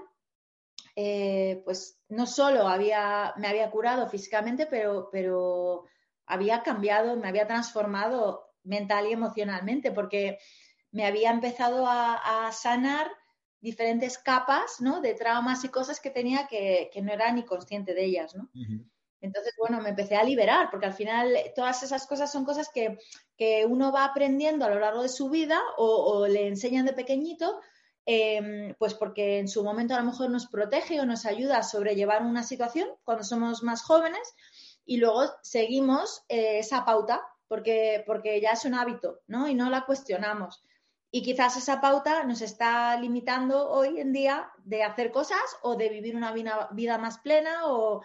eh, 0.96 1.62
pues 1.64 1.98
no 2.08 2.26
solo 2.26 2.68
había, 2.68 3.32
me 3.36 3.48
había 3.48 3.70
curado 3.70 4.08
físicamente, 4.08 4.66
pero, 4.66 5.08
pero 5.10 5.84
había 6.26 6.62
cambiado, 6.62 7.16
me 7.16 7.28
había 7.28 7.46
transformado 7.46 8.50
mental 8.64 9.06
y 9.06 9.12
emocionalmente, 9.12 9.92
porque 9.92 10.38
me 10.92 11.06
había 11.06 11.30
empezado 11.30 11.86
a, 11.86 12.50
sanar 12.52 13.10
diferentes 13.60 14.18
capas, 14.18 14.80
¿no? 14.80 15.00
De 15.00 15.14
traumas 15.14 15.64
y 15.64 15.68
cosas 15.68 16.00
que 16.00 16.10
tenía 16.10 16.46
que, 16.48 16.90
no 17.02 17.12
era 17.12 17.32
ni 17.32 17.44
consciente 17.44 17.94
de 17.94 18.04
ellas, 18.04 18.34
¿no? 18.34 18.50
Entonces, 19.20 19.52
bueno, 19.58 19.80
me 19.80 19.90
empecé 19.90 20.16
a 20.16 20.24
liberar, 20.24 20.68
porque 20.70 20.86
al 20.86 20.94
final 20.94 21.36
todas 21.54 21.82
esas 21.82 22.06
cosas 22.06 22.32
son 22.32 22.44
cosas 22.44 22.68
que, 22.72 22.98
uno 23.68 23.90
va 23.90 24.04
aprendiendo 24.04 24.66
a 24.66 24.68
lo 24.68 24.80
largo 24.80 25.02
de 25.02 25.08
su 25.08 25.30
vida 25.30 25.58
o, 25.78 26.26
le 26.26 26.46
enseñan 26.46 26.84
de 26.84 26.92
pequeñito, 26.92 27.60
em, 28.04 28.74
pues 28.78 28.94
porque 28.94 29.38
en 29.38 29.48
su 29.48 29.64
momento 29.64 29.94
a 29.94 30.00
lo 30.00 30.04
mejor 30.04 30.30
nos 30.30 30.46
protege 30.46 31.00
o 31.00 31.06
nos 31.06 31.24
ayuda 31.24 31.58
a 31.58 31.62
sobrellevar 31.62 32.22
una 32.22 32.42
situación 32.42 32.88
cuando 33.04 33.24
somos 33.24 33.62
más 33.62 33.82
jóvenes 33.82 34.34
y 34.84 34.98
luego 34.98 35.24
seguimos 35.42 36.22
eh, 36.28 36.58
esa 36.58 36.84
pauta 36.84 37.20
porque, 37.48 38.04
porque 38.06 38.40
ya 38.40 38.50
es 38.50 38.64
un 38.64 38.74
hábito, 38.74 39.20
¿no? 39.26 39.48
Y 39.48 39.54
no 39.54 39.70
la 39.70 39.84
cuestionamos. 39.84 40.62
Y 41.12 41.22
quizás 41.22 41.56
esa 41.56 41.80
pauta 41.80 42.22
nos 42.22 42.40
está 42.40 42.96
limitando 42.96 43.68
hoy 43.68 43.98
en 43.98 44.12
día 44.12 44.48
de 44.64 44.84
hacer 44.84 45.10
cosas 45.10 45.40
o 45.62 45.74
de 45.74 45.88
vivir 45.88 46.14
una 46.14 46.32
vida 46.32 46.98
más 46.98 47.18
plena 47.18 47.66
o, 47.66 48.02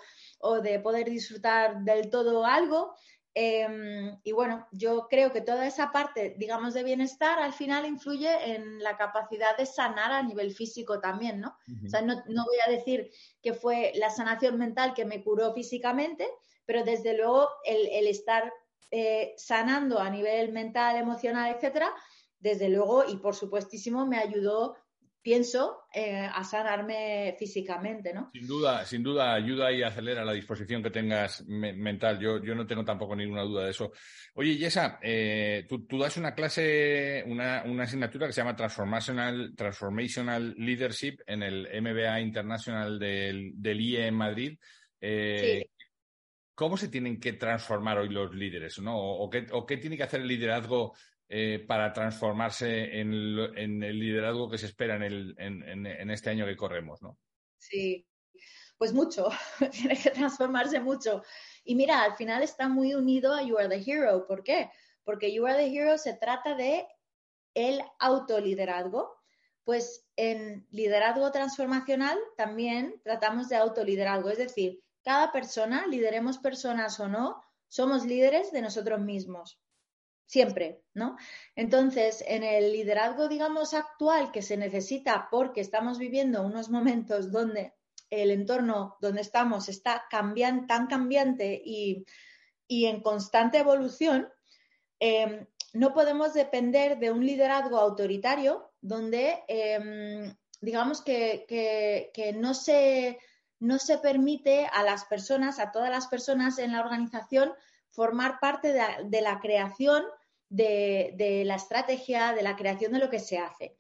de 0.64 0.80
poder 0.80 1.10
disfrutar 1.10 1.82
del 1.84 2.10
todo 2.10 2.46
algo. 2.46 2.96
Em, 3.38 4.18
y 4.24 4.32
bueno, 4.32 4.66
yo 4.72 5.08
creo 5.08 5.32
que 5.32 5.42
toda 5.42 5.68
esa 5.68 5.92
parte, 5.92 6.36
digamos, 6.40 6.74
de 6.74 6.84
bienestar 6.84 7.38
al 7.38 7.54
final 7.54 7.86
influye 7.86 8.56
en 8.56 8.82
la 8.82 8.98
capacidad 8.98 9.56
de 9.56 9.66
sanar 9.66 10.12
a 10.12 10.24
nivel 10.24 10.52
físico 10.52 11.00
también, 11.00 11.42
¿no? 11.42 11.58
O 11.86 11.90
sea, 11.90 12.02
no, 12.02 12.16
voy 12.26 12.58
a 12.66 12.72
decir 12.72 13.12
que 13.44 13.54
fue 13.54 13.92
la 13.96 14.10
sanación 14.10 14.58
mental 14.58 14.94
que 14.96 15.06
me 15.06 15.22
curó 15.22 15.54
físicamente, 15.54 16.28
pero 16.66 16.84
desde 16.84 17.16
luego 17.16 17.50
el, 17.66 18.08
estar 18.08 18.52
eh, 18.90 19.36
sanando 19.38 20.00
a 20.00 20.10
nivel 20.10 20.54
mental, 20.54 20.96
emocional, 20.96 21.54
etcétera, 21.54 21.94
desde 22.46 22.70
luego, 22.70 23.04
y 23.10 23.18
por 23.18 23.34
supuestísimo, 23.34 24.06
me 24.06 24.20
ayudó, 24.20 24.78
pienso, 25.20 25.80
eh, 25.92 26.30
a 26.32 26.44
sanarme 26.44 27.36
físicamente, 27.40 28.14
¿no? 28.14 28.30
Sin 28.34 28.46
duda, 28.46 28.86
sin 28.86 29.02
duda, 29.02 29.34
ayuda 29.34 29.72
y 29.72 29.82
acelera 29.82 30.24
la 30.24 30.34
disposición 30.34 30.84
que 30.84 30.92
tengas 30.92 31.44
mental. 31.48 32.20
Yo, 32.20 32.40
yo 32.44 32.54
no 32.54 32.68
tengo 32.68 32.86
tampoco 32.86 33.16
ninguna 33.16 33.42
duda 33.42 33.64
de 33.64 33.72
eso. 33.72 33.92
Oye, 34.36 34.58
Yesa, 34.58 35.00
eh, 35.02 35.66
tú, 35.68 35.88
das 35.98 36.18
una 36.18 36.36
clase, 36.36 37.24
una, 37.26 37.64
asignatura 37.82 38.28
que 38.28 38.34
se 38.34 38.42
llama 38.42 38.56
Transformational, 38.56 39.56
Transformational 39.56 40.54
Leadership 40.56 41.18
en 41.26 41.42
el 41.42 41.68
MBA 41.82 42.22
International 42.22 43.00
del, 43.00 43.82
IE 43.82 44.06
en 44.06 44.14
Madrid. 44.14 44.60
Eh, 45.02 45.68
¿cómo 46.56 46.78
se 46.78 46.88
tienen 46.88 47.20
que 47.20 47.34
transformar 47.34 48.00
hoy 48.00 48.10
los 48.10 48.34
líderes? 48.34 48.80
¿no? 48.80 48.98
¿O, 48.98 49.30
qué, 49.30 49.78
tiene 49.78 49.98
que 49.98 50.04
hacer 50.04 50.22
el 50.22 50.28
liderazgo 50.28 50.96
eh, 51.28 51.64
para 51.68 51.92
transformarse 51.92 53.00
en, 53.00 53.14
el 53.84 54.00
liderazgo 54.00 54.50
que 54.50 54.58
se 54.58 54.68
espera 54.68 54.96
en, 54.96 56.12
este 56.12 56.30
año 56.30 56.46
que 56.46 56.56
corremos? 56.56 57.02
¿no? 57.02 57.18
Sí, 57.58 58.06
pues 58.78 58.94
mucho, 58.94 59.30
tiene 59.72 59.98
que 59.98 60.12
transformarse 60.12 60.80
mucho. 60.80 61.24
Y 61.64 61.76
mira, 61.76 62.04
al 62.04 62.16
final 62.16 62.44
está 62.44 62.68
muy 62.68 62.94
unido 62.94 63.34
a 63.34 63.42
You 63.42 63.58
Are 63.58 63.70
the 63.70 63.92
Hero. 63.92 64.28
¿Por 64.28 64.44
qué? 64.44 64.70
Porque 65.04 65.34
You 65.34 65.46
Are 65.48 65.58
the 65.58 65.76
Hero 65.76 65.98
se 65.98 66.14
trata 66.14 66.56
de 66.56 66.88
el 67.54 67.82
autoliderazgo. 68.00 69.16
Pues 69.64 70.08
en 70.16 70.68
liderazgo 70.70 71.32
transformacional 71.32 72.20
también 72.38 73.02
tratamos 73.04 73.50
de 73.50 73.56
autoliderazgo, 73.56 74.30
es 74.30 74.38
decir, 74.38 74.84
cada 75.02 75.32
persona, 75.32 75.88
lideremos 75.88 76.38
personas 76.38 77.00
o 77.00 77.08
no, 77.08 77.42
somos 77.68 78.06
líderes 78.06 78.52
de 78.52 78.62
nosotros 78.62 79.02
mismos. 79.02 79.60
Siempre, 80.28 80.82
¿no? 80.94 81.18
Entonces, 81.56 82.24
en 82.28 82.44
el 82.44 82.72
liderazgo, 82.72 83.28
digamos, 83.28 83.74
actual 83.74 84.32
que 84.32 84.42
se 84.42 84.58
necesita 84.58 85.28
porque 85.30 85.62
estamos 85.62 86.00
viviendo 86.00 86.42
unos 86.42 86.70
momentos 86.70 87.32
donde 87.32 87.74
el 88.10 88.32
entorno 88.32 88.98
donde 89.02 89.22
estamos 89.22 89.70
está 89.70 90.06
tan 90.10 90.88
cambiante 90.88 91.62
y, 91.64 92.06
en 92.68 93.02
constante 93.02 93.60
evolución, 93.60 94.30
em, 95.00 95.46
no 95.74 95.94
podemos 95.94 96.34
depender 96.34 96.98
de 96.98 97.12
un 97.12 97.26
liderazgo 97.26 97.78
autoritario 97.78 98.72
donde, 98.82 99.44
em, 99.48 100.36
digamos, 100.62 101.02
que, 101.04 102.36
no, 102.38 102.54
se, 102.54 103.20
no 103.60 103.78
se 103.78 103.98
permite 104.00 104.66
a 104.72 104.84
las 104.84 105.06
personas, 105.06 105.60
a 105.60 105.72
todas 105.72 105.92
las 105.92 106.08
personas 106.08 106.58
en 106.58 106.72
la 106.72 106.82
organización, 106.82 107.54
formar 107.96 108.40
parte 108.40 108.74
de, 108.74 109.22
la 109.22 109.40
creación 109.40 110.04
de, 110.50 111.44
la 111.46 111.56
estrategia, 111.56 112.34
de 112.34 112.44
la 112.44 112.56
creación 112.56 112.94
de 112.94 113.00
lo 113.00 113.10
que 113.10 113.20
se 113.20 113.38
hace. 113.38 113.78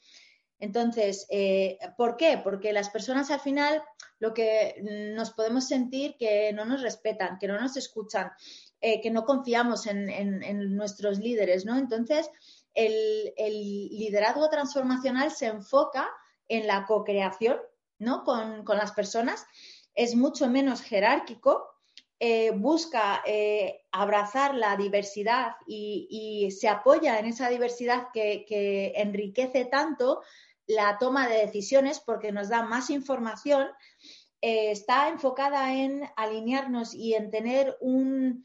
Entonces, 0.58 1.28
eh, 1.30 1.78
¿por 1.98 2.16
qué? 2.16 2.40
Porque 2.42 2.72
las 2.72 2.90
personas 2.90 3.30
al 3.30 3.42
final 3.42 3.84
lo 4.20 4.34
que 4.34 4.82
nos 5.16 5.32
podemos 5.32 5.68
sentir 5.68 6.16
que 6.18 6.54
no 6.54 6.66
nos 6.66 6.82
respetan, 6.82 7.38
que 7.38 7.48
no 7.48 7.60
nos 7.60 7.76
escuchan, 7.76 8.32
eh, 8.82 9.02
que 9.02 9.12
no 9.12 9.26
confiamos 9.26 9.88
en, 9.88 10.76
nuestros 10.76 11.20
líderes, 11.20 11.66
¿no? 11.66 11.78
Entonces, 11.78 12.30
el, 12.74 13.34
liderazgo 13.38 14.50
transformacional 14.50 15.32
se 15.32 15.48
enfoca 15.48 16.10
en 16.48 16.68
la 16.68 16.86
co-creación, 16.86 17.58
¿no? 18.00 18.24
Con, 18.24 18.64
las 18.66 18.92
personas, 18.92 19.46
es 19.94 20.16
mucho 20.16 20.48
menos 20.50 20.82
jerárquico, 20.82 21.68
eh, 22.20 22.52
busca 22.52 23.24
abrazar 23.92 24.56
la 24.56 24.76
diversidad 24.76 25.56
y, 25.68 26.50
se 26.52 26.70
apoya 26.70 27.20
en 27.20 27.26
esa 27.26 27.50
diversidad 27.50 28.08
que, 28.14 28.46
que, 28.48 28.94
enriquece 28.96 29.66
tanto 29.66 30.22
la 30.68 30.98
toma 30.98 31.28
de 31.28 31.38
decisiones 31.38 32.00
porque 32.00 32.32
nos 32.32 32.50
da 32.50 32.64
más 32.64 32.90
información, 32.90 33.68
eh, 34.42 34.72
está 34.72 35.10
enfocada 35.10 35.74
en 35.74 36.04
alinearnos 36.16 36.94
y 36.94 37.16
en 37.16 37.32
tener 37.32 37.78
un, 37.80 38.44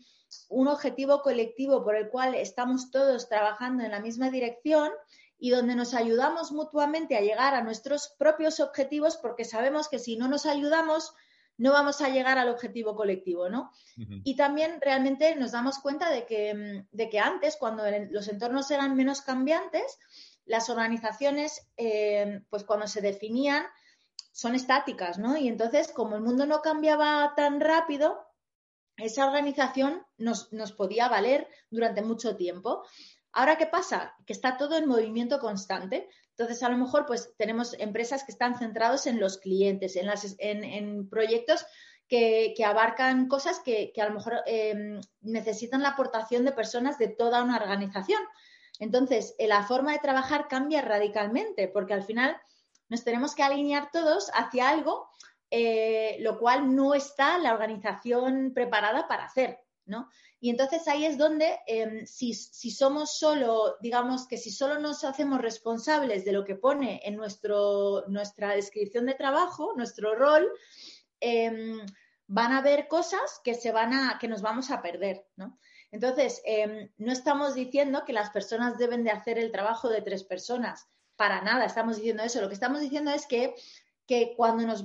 objetivo 0.48 1.22
colectivo 1.22 1.82
por 1.82 1.96
el 1.96 2.08
cual 2.08 2.34
estamos 2.34 2.90
todos 2.90 3.28
trabajando 3.28 3.82
en 3.82 3.90
la 3.90 4.00
misma 4.00 4.30
dirección 4.30 4.92
y 5.38 5.50
donde 5.50 5.74
nos 5.74 5.92
ayudamos 5.92 6.52
mutuamente 6.52 7.16
a 7.16 7.20
llegar 7.20 7.54
a 7.54 7.62
nuestros 7.62 8.14
propios 8.18 8.60
objetivos 8.60 9.16
porque 9.16 9.44
sabemos 9.44 9.88
que 9.88 9.98
si 9.98 10.16
no 10.16 10.28
nos 10.28 10.46
ayudamos 10.46 11.12
no 11.60 11.72
vamos 11.72 12.00
a 12.00 12.08
llegar 12.08 12.38
al 12.38 12.48
objetivo 12.48 12.96
colectivo, 12.96 13.50
¿no? 13.50 13.70
Y 14.24 14.34
también 14.34 14.80
realmente 14.80 15.36
nos 15.36 15.52
damos 15.52 15.78
cuenta 15.78 16.08
de 16.10 16.24
que, 16.24 16.86
de 16.90 17.10
que 17.10 17.18
antes, 17.18 17.56
cuando 17.56 17.82
los 18.10 18.28
entornos 18.28 18.70
eran 18.70 18.96
menos 18.96 19.20
cambiantes, 19.20 19.98
las 20.46 20.70
organizaciones, 20.70 21.68
eh, 21.76 22.42
pues 22.48 22.64
cuando 22.64 22.86
se 22.86 23.02
definían, 23.02 23.66
son 24.32 24.54
estáticas, 24.54 25.18
¿no? 25.18 25.36
Y 25.36 25.48
entonces, 25.48 25.92
como 25.92 26.16
el 26.16 26.22
mundo 26.22 26.46
no 26.46 26.62
cambiaba 26.62 27.34
tan 27.36 27.60
rápido, 27.60 28.18
esa 28.96 29.26
organización 29.26 30.02
nos, 30.16 30.50
nos 30.54 30.72
podía 30.72 31.10
valer 31.10 31.46
durante 31.68 32.00
mucho 32.00 32.36
tiempo. 32.36 32.84
Ahora, 33.32 33.58
¿qué 33.58 33.66
pasa? 33.66 34.14
Que 34.24 34.32
está 34.32 34.56
todo 34.56 34.78
en 34.78 34.88
movimiento 34.88 35.40
constante. 35.40 36.08
Entonces, 36.40 36.62
a 36.62 36.70
lo 36.70 36.78
mejor, 36.78 37.04
pues 37.04 37.34
tenemos 37.36 37.74
empresas 37.78 38.24
que 38.24 38.32
están 38.32 38.58
centrados 38.58 39.06
en 39.06 39.20
los 39.20 39.36
clientes, 39.36 39.94
en, 39.96 40.06
las, 40.06 40.36
en, 40.38 41.06
proyectos 41.10 41.66
que, 42.08 42.54
abarcan 42.64 43.28
cosas 43.28 43.60
que, 43.60 43.92
a 44.00 44.06
lo 44.06 44.14
mejor 44.14 44.40
eh, 44.46 44.98
necesitan 45.20 45.82
la 45.82 45.90
aportación 45.90 46.46
de 46.46 46.52
personas 46.52 46.96
de 46.96 47.08
toda 47.08 47.44
una 47.44 47.56
organización. 47.56 48.22
Entonces, 48.78 49.34
eh, 49.38 49.48
la 49.48 49.64
forma 49.64 49.92
de 49.92 49.98
trabajar 49.98 50.48
cambia 50.48 50.80
radicalmente 50.80 51.68
porque 51.68 51.92
al 51.92 52.04
final 52.04 52.34
nos 52.88 53.04
tenemos 53.04 53.34
que 53.34 53.42
alinear 53.42 53.90
todos 53.92 54.30
hacia 54.32 54.70
algo, 54.70 55.10
eh, 55.50 56.16
lo 56.20 56.38
cual 56.38 56.74
no 56.74 56.94
está 56.94 57.36
la 57.36 57.52
organización 57.52 58.52
preparada 58.54 59.06
para 59.08 59.26
hacer, 59.26 59.60
Y 60.38 60.50
entonces 60.50 60.86
ahí 60.88 61.04
es 61.04 61.18
donde, 61.18 61.58
em, 61.66 62.06
si, 62.06 62.34
somos 62.34 63.18
solo, 63.18 63.76
digamos 63.80 64.26
que 64.26 64.36
si 64.36 64.50
solo 64.50 64.78
nos 64.78 65.04
hacemos 65.04 65.40
responsables 65.40 66.24
de 66.24 66.32
lo 66.32 66.44
que 66.44 66.54
pone 66.54 67.00
en 67.04 67.16
nuestro, 67.16 68.04
nuestra 68.08 68.54
descripción 68.54 69.06
de 69.06 69.14
trabajo, 69.14 69.74
nuestro 69.76 70.14
rol, 70.14 70.50
em, 71.20 71.78
van 72.26 72.52
a 72.52 72.58
haber 72.58 72.88
cosas 72.88 73.40
que 73.42 73.54
se 73.54 73.72
van 73.72 73.92
a, 73.92 74.18
que 74.18 74.28
nos 74.28 74.40
vamos 74.40 74.70
a 74.70 74.80
perder, 74.80 75.26
¿no? 75.36 75.58
Entonces, 75.90 76.40
em, 76.44 76.90
no 76.98 77.12
estamos 77.12 77.54
diciendo 77.54 78.04
que 78.06 78.12
las 78.12 78.30
personas 78.30 78.78
deben 78.78 79.02
de 79.02 79.10
hacer 79.10 79.38
el 79.38 79.50
trabajo 79.50 79.88
de 79.88 80.02
tres 80.02 80.22
personas. 80.22 80.88
Para 81.16 81.42
nada 81.42 81.64
estamos 81.64 81.96
diciendo 81.96 82.22
eso. 82.22 82.40
Lo 82.40 82.48
que 82.48 82.54
estamos 82.54 82.80
diciendo 82.80 83.10
es 83.10 83.26
que, 83.26 83.54
cuando 84.36 84.66
nos 84.66 84.84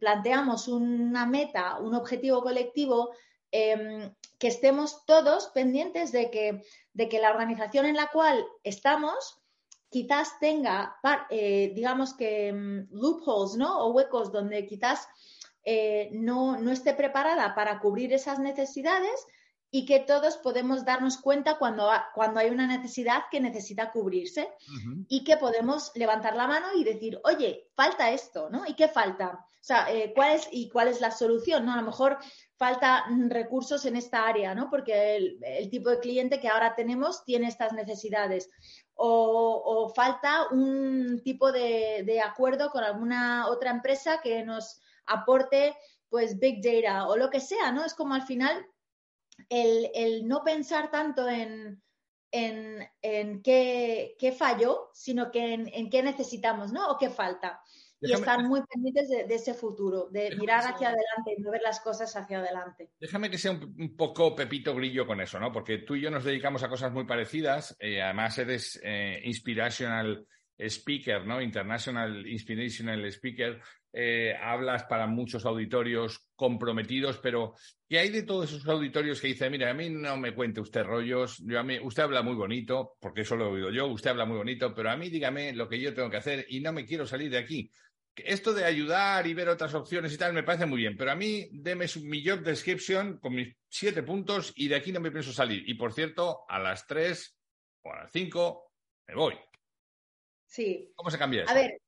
planteamos 0.00 0.66
una 0.66 1.24
meta, 1.24 1.78
un 1.78 1.94
objetivo 1.94 2.42
colectivo, 2.42 3.12
em, 3.50 4.12
que 4.38 4.48
estemos 4.48 5.04
todos 5.06 5.48
pendientes 5.54 6.12
de 6.12 6.30
que, 6.30 6.62
de 6.92 7.08
que 7.08 7.20
la 7.20 7.30
organización 7.30 7.86
en 7.86 7.96
la 7.96 8.08
cual 8.08 8.44
estamos 8.62 9.40
quizás 9.88 10.38
tenga, 10.40 10.96
eh, 11.30 11.72
digamos 11.74 12.14
que 12.14 12.48
em, 12.48 12.86
loopholes, 12.90 13.56
¿no? 13.56 13.78
O 13.78 13.92
huecos 13.92 14.32
donde 14.32 14.66
quizás 14.66 15.08
eh, 15.64 16.10
no, 16.12 16.58
no, 16.58 16.70
esté 16.70 16.94
preparada 16.94 17.54
para 17.54 17.80
cubrir 17.80 18.12
esas 18.12 18.38
necesidades 18.38 19.26
y 19.70 19.84
que 19.84 20.00
todos 20.00 20.36
podemos 20.36 20.84
darnos 20.84 21.18
cuenta 21.18 21.58
cuando, 21.58 21.90
cuando 22.14 22.40
hay 22.40 22.50
una 22.50 22.66
necesidad 22.66 23.24
que 23.30 23.40
necesita 23.40 23.90
cubrirse 23.90 24.48
y 25.08 25.24
que 25.24 25.36
podemos 25.36 25.90
levantar 25.94 26.36
la 26.36 26.46
mano 26.46 26.68
y 26.76 26.84
decir, 26.84 27.20
oye, 27.24 27.68
falta 27.74 28.10
esto, 28.10 28.48
¿no? 28.48 28.64
¿Y 28.66 28.74
qué 28.74 28.88
falta? 28.88 29.44
O 29.50 29.64
sea, 29.66 29.92
eh, 29.92 30.12
¿cuál 30.14 30.36
es 30.36 30.48
y 30.52 30.68
cuál 30.68 30.86
es 30.86 31.00
la 31.00 31.10
solución? 31.10 31.66
¿no? 31.66 31.72
A 31.72 31.76
lo 31.76 31.82
mejor 31.82 32.18
falta 32.56 33.04
recursos 33.28 33.84
en 33.84 33.96
esta 33.96 34.26
área, 34.26 34.54
¿no? 34.54 34.70
Porque 34.70 35.16
el, 35.16 35.70
tipo 35.70 35.90
de 35.90 36.00
cliente 36.00 36.40
que 36.40 36.48
ahora 36.48 36.74
tenemos 36.74 37.24
tiene 37.24 37.48
estas 37.48 37.72
necesidades. 37.72 38.48
O, 38.94 39.92
falta 39.94 40.48
un 40.50 41.20
tipo 41.22 41.52
de, 41.52 42.02
de 42.06 42.20
acuerdo 42.20 42.70
con 42.70 42.82
alguna 42.82 43.48
otra 43.48 43.70
empresa 43.70 44.20
que 44.22 44.42
nos 44.42 44.80
aporte 45.06 45.76
pues 46.08 46.38
big 46.38 46.62
data 46.62 47.08
o 47.08 47.16
lo 47.16 47.30
que 47.30 47.40
sea, 47.40 47.72
¿no? 47.72 47.84
Es 47.84 47.94
como 47.94 48.14
al 48.14 48.22
final 48.22 48.66
el, 49.48 50.26
no 50.26 50.42
pensar 50.44 50.90
tanto 50.90 51.28
en, 51.28 51.82
en, 52.30 53.42
qué, 53.42 54.34
falló, 54.36 54.90
sino 54.92 55.30
que 55.30 55.54
en, 55.54 55.90
qué 55.90 56.02
necesitamos, 56.02 56.72
¿no? 56.72 56.88
O 56.90 56.98
qué 56.98 57.10
falta. 57.10 57.60
y 58.00 58.12
estar 58.12 58.42
muy 58.44 58.60
pendientes 58.62 59.08
de, 59.08 59.34
ese 59.34 59.54
futuro, 59.54 60.08
de 60.10 60.36
mirar 60.36 60.60
hacia 60.60 60.88
adelante 60.88 61.34
y 61.36 61.42
mover 61.42 61.62
las 61.62 61.80
cosas 61.80 62.14
hacia 62.14 62.38
adelante. 62.38 62.90
Déjame 63.00 63.30
que 63.30 63.38
sea 63.38 63.52
un, 63.52 63.96
poco 63.96 64.34
Pepito 64.34 64.74
Grillo 64.74 65.06
con 65.06 65.20
eso, 65.20 65.40
¿no? 65.40 65.52
Porque 65.52 65.78
tú 65.78 65.94
y 65.94 66.02
yo 66.02 66.10
nos 66.10 66.24
dedicamos 66.24 66.62
a 66.62 66.68
cosas 66.68 66.92
muy 66.92 67.04
parecidas. 67.04 67.76
Eh, 67.80 68.02
además, 68.02 68.36
eres 68.38 68.80
eh, 68.82 69.20
inspirational 69.24 70.26
speaker, 70.58 71.26
¿no? 71.26 71.40
International 71.40 72.26
Inspirational 72.26 73.04
Speaker. 73.06 73.60
Eh, 73.98 74.36
hablas 74.38 74.84
para 74.84 75.06
muchos 75.06 75.46
auditorios 75.46 76.28
comprometidos, 76.34 77.16
pero 77.16 77.54
¿qué 77.88 77.98
hay 77.98 78.10
de 78.10 78.24
todos 78.24 78.52
esos 78.52 78.68
auditorios 78.68 79.22
que 79.22 79.28
dicen, 79.28 79.50
mira, 79.50 79.70
a 79.70 79.74
mí 79.74 79.88
no 79.88 80.18
me 80.18 80.34
cuente 80.34 80.60
usted 80.60 80.84
rollos, 80.84 81.38
yo 81.38 81.58
a 81.58 81.62
mí, 81.62 81.78
usted 81.80 82.02
habla 82.02 82.20
muy 82.20 82.34
bonito, 82.34 82.98
porque 83.00 83.22
eso 83.22 83.36
lo 83.36 83.46
he 83.46 83.52
oído 83.52 83.70
yo, 83.70 83.86
usted 83.86 84.10
habla 84.10 84.26
muy 84.26 84.36
bonito, 84.36 84.74
pero 84.74 84.90
a 84.90 84.98
mí 84.98 85.08
dígame 85.08 85.54
lo 85.54 85.66
que 85.66 85.80
yo 85.80 85.94
tengo 85.94 86.10
que 86.10 86.18
hacer 86.18 86.44
y 86.50 86.60
no 86.60 86.74
me 86.74 86.84
quiero 86.84 87.06
salir 87.06 87.30
de 87.30 87.38
aquí. 87.38 87.72
Esto 88.16 88.52
de 88.52 88.66
ayudar 88.66 89.26
y 89.26 89.32
ver 89.32 89.48
otras 89.48 89.72
opciones 89.72 90.12
y 90.12 90.18
tal 90.18 90.34
me 90.34 90.42
parece 90.42 90.66
muy 90.66 90.80
bien, 90.80 90.94
pero 90.94 91.12
a 91.12 91.16
mí 91.16 91.48
deme 91.52 91.86
mi 92.02 92.22
job 92.22 92.40
description 92.40 93.18
con 93.18 93.34
mis 93.34 93.56
siete 93.66 94.02
puntos 94.02 94.52
y 94.56 94.68
de 94.68 94.76
aquí 94.76 94.92
no 94.92 95.00
me 95.00 95.10
pienso 95.10 95.32
salir. 95.32 95.66
Y 95.66 95.72
por 95.72 95.94
cierto, 95.94 96.44
a 96.46 96.58
las 96.58 96.86
tres 96.86 97.34
o 97.80 97.94
a 97.94 98.02
las 98.02 98.12
cinco 98.12 98.74
me 99.08 99.14
voy. 99.14 99.36
Sí. 100.44 100.92
¿Cómo 100.94 101.10
se 101.10 101.16
cambia 101.16 101.44
eso? 101.44 101.50
A 101.50 101.54
ver, 101.54 101.80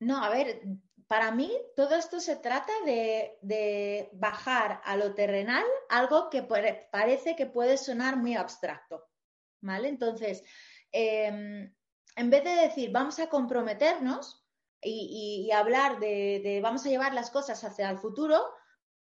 no, 0.00 0.22
a 0.22 0.30
ver, 0.30 0.60
para 1.06 1.30
mí 1.30 1.52
todo 1.76 1.94
esto 1.94 2.20
se 2.20 2.36
trata 2.36 2.72
de, 2.84 4.08
bajar 4.12 4.80
a 4.84 4.96
lo 4.96 5.14
terrenal 5.14 5.64
algo 5.88 6.30
que 6.30 6.42
parece 6.42 7.36
que 7.36 7.46
puede 7.46 7.76
sonar 7.76 8.16
muy 8.16 8.34
abstracto. 8.34 9.06
¿Vale? 9.60 9.88
Entonces, 9.88 10.42
em, 10.92 11.74
en 12.16 12.30
vez 12.30 12.44
de 12.44 12.50
decir 12.50 12.90
vamos 12.92 13.18
a 13.18 13.28
comprometernos 13.28 14.44
y, 14.82 15.50
hablar 15.50 15.98
de, 15.98 16.60
vamos 16.62 16.84
a 16.84 16.90
llevar 16.90 17.14
las 17.14 17.30
cosas 17.30 17.64
hacia 17.64 17.88
el 17.88 17.98
futuro, 17.98 18.44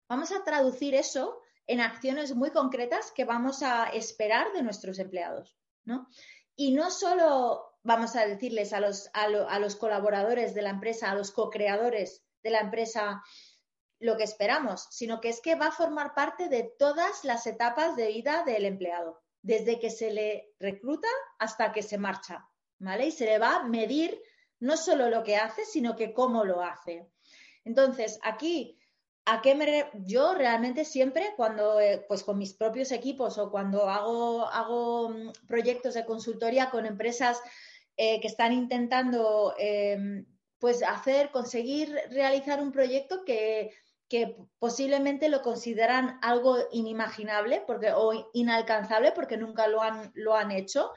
vamos 0.09 0.31
a 0.33 0.45
traducir 0.45 0.95
eso 0.95 1.41
en 1.67 1.81
acciones 1.81 2.35
muy 2.35 2.51
concretas 2.51 3.13
que 3.13 3.25
vamos 3.25 3.63
a 3.63 3.87
esperar 3.87 4.53
de 4.53 4.63
nuestros 4.63 4.99
empleados. 4.99 5.57
¿no? 5.85 6.09
Y 6.57 6.73
no 6.73 6.91
solo 6.91 7.72
vamos 7.83 8.17
a 8.17 8.27
decirles 8.27 8.73
a 8.73 8.81
los, 8.81 9.11
a, 9.12 9.59
los 9.59 9.77
colaboradores 9.77 10.55
de 10.55 10.62
la 10.62 10.71
empresa, 10.71 11.11
a 11.11 11.15
los 11.15 11.33
co-creadores 11.33 12.23
de 12.43 12.51
la 12.51 12.61
empresa, 12.61 13.23
lo 13.99 14.17
que 14.17 14.25
esperamos, 14.25 14.89
sino 14.91 15.21
que 15.21 15.29
es 15.29 15.41
que 15.41 15.55
va 15.55 15.67
a 15.67 15.73
formar 15.73 16.15
parte 16.15 16.49
de 16.49 16.73
todas 16.79 17.25
las 17.25 17.47
etapas 17.47 17.97
de 17.97 18.09
vida 18.09 18.43
del 18.45 18.65
empleado, 18.65 19.23
desde 19.43 19.79
que 19.79 19.91
se 19.91 20.11
le 20.11 20.53
recluta 20.59 21.09
hasta 21.39 21.73
que 21.73 21.83
se 21.83 21.99
marcha, 21.99 22.49
¿vale? 22.79 23.07
Y 23.07 23.12
se 23.12 23.27
le 23.27 23.39
va 23.39 23.57
a 23.57 23.65
medir 23.65 24.21
no 24.61 24.77
solo 24.77 25.09
lo 25.09 25.23
que 25.23 25.37
hace, 25.37 25.65
sino 25.65 25.97
que 25.97 26.12
cómo 26.12 26.45
lo 26.45 26.62
hace. 26.62 27.09
Entonces, 27.65 28.19
aquí 28.23 28.79
¿A 29.25 29.41
qué 29.41 29.55
me 29.55 29.89
yo 30.05 30.35
realmente 30.35 30.85
siempre 30.85 31.35
cuando 31.37 31.79
eh, 31.79 32.05
pues 32.09 32.25
con 32.25 32.39
mis 32.39 32.55
propios 32.55 32.91
equipos 32.91 33.39
o 33.39 33.53
cuando 33.53 33.89
hago, 33.89 34.49
hago 34.49 35.11
mm, 35.11 35.33
proyectos 35.47 35.95
de 35.95 36.05
consultoría 36.05 36.71
con 36.71 36.87
empresas 36.87 37.41
eh, 37.97 38.21
que 38.21 38.29
están 38.29 38.53
intentando 38.53 39.55
em, 39.59 40.27
pues 40.59 40.83
hacer, 40.83 41.31
conseguir 41.31 41.95
realizar 42.11 42.63
un 42.63 42.73
proyecto 42.73 43.25
que, 43.25 43.71
posiblemente 44.59 45.31
lo 45.31 45.41
consideran 45.41 46.19
algo 46.21 46.59
inimaginable 46.71 47.63
porque, 47.67 47.93
o 47.93 48.31
inalcanzable 48.35 49.13
porque 49.13 49.39
nunca 49.39 49.69
lo 49.69 49.81
han, 49.81 50.13
lo 50.15 50.35
han 50.35 50.51
hecho. 50.51 50.93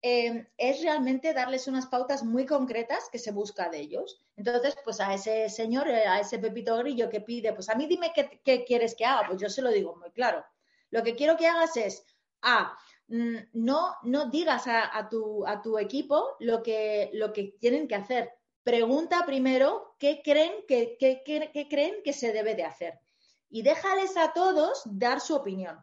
Em, 0.00 0.46
es 0.56 0.82
realmente 0.82 1.34
darles 1.34 1.66
unas 1.66 1.86
pautas 1.86 2.22
muy 2.22 2.46
concretas 2.46 3.08
que 3.10 3.18
se 3.18 3.32
busca 3.32 3.68
de 3.68 3.80
ellos. 3.80 4.20
Entonces, 4.36 4.76
pues 4.84 5.00
a 5.00 5.12
ese 5.12 5.48
señor, 5.48 5.88
eh, 5.88 6.06
a 6.06 6.20
ese 6.20 6.38
Pepito 6.38 6.76
Grillo 6.78 7.10
que 7.10 7.20
pide, 7.20 7.52
pues 7.52 7.68
a 7.68 7.74
mí 7.74 7.86
dime 7.86 8.12
qué, 8.14 8.64
quieres 8.64 8.94
que 8.94 9.04
haga, 9.04 9.26
pues 9.26 9.40
yo 9.40 9.48
se 9.48 9.62
lo 9.62 9.70
digo 9.70 9.96
muy 9.96 10.12
claro. 10.12 10.44
Lo 10.90 11.02
que 11.02 11.16
quiero 11.16 11.36
que 11.36 11.48
hagas 11.48 11.76
es, 11.76 12.04
A, 12.42 12.78
no, 13.08 13.96
no 14.02 14.30
digas 14.30 14.64
a, 14.66 15.08
tu, 15.08 15.46
a 15.46 15.62
tu 15.62 15.78
equipo 15.78 16.36
lo 16.40 16.62
que, 16.62 17.10
lo 17.14 17.32
que 17.32 17.56
tienen 17.58 17.88
que 17.88 17.94
hacer. 17.94 18.32
Pregunta 18.62 19.24
primero 19.24 19.96
qué 19.98 20.20
creen 20.22 20.64
que, 20.68 20.96
qué 20.98 21.66
creen 21.68 22.02
que 22.04 22.12
se 22.12 22.32
debe 22.32 22.54
de 22.54 22.64
hacer. 22.64 23.00
Y 23.48 23.62
déjales 23.62 24.16
a 24.16 24.32
todos 24.32 24.82
dar 24.84 25.20
su 25.20 25.34
opinión. 25.34 25.82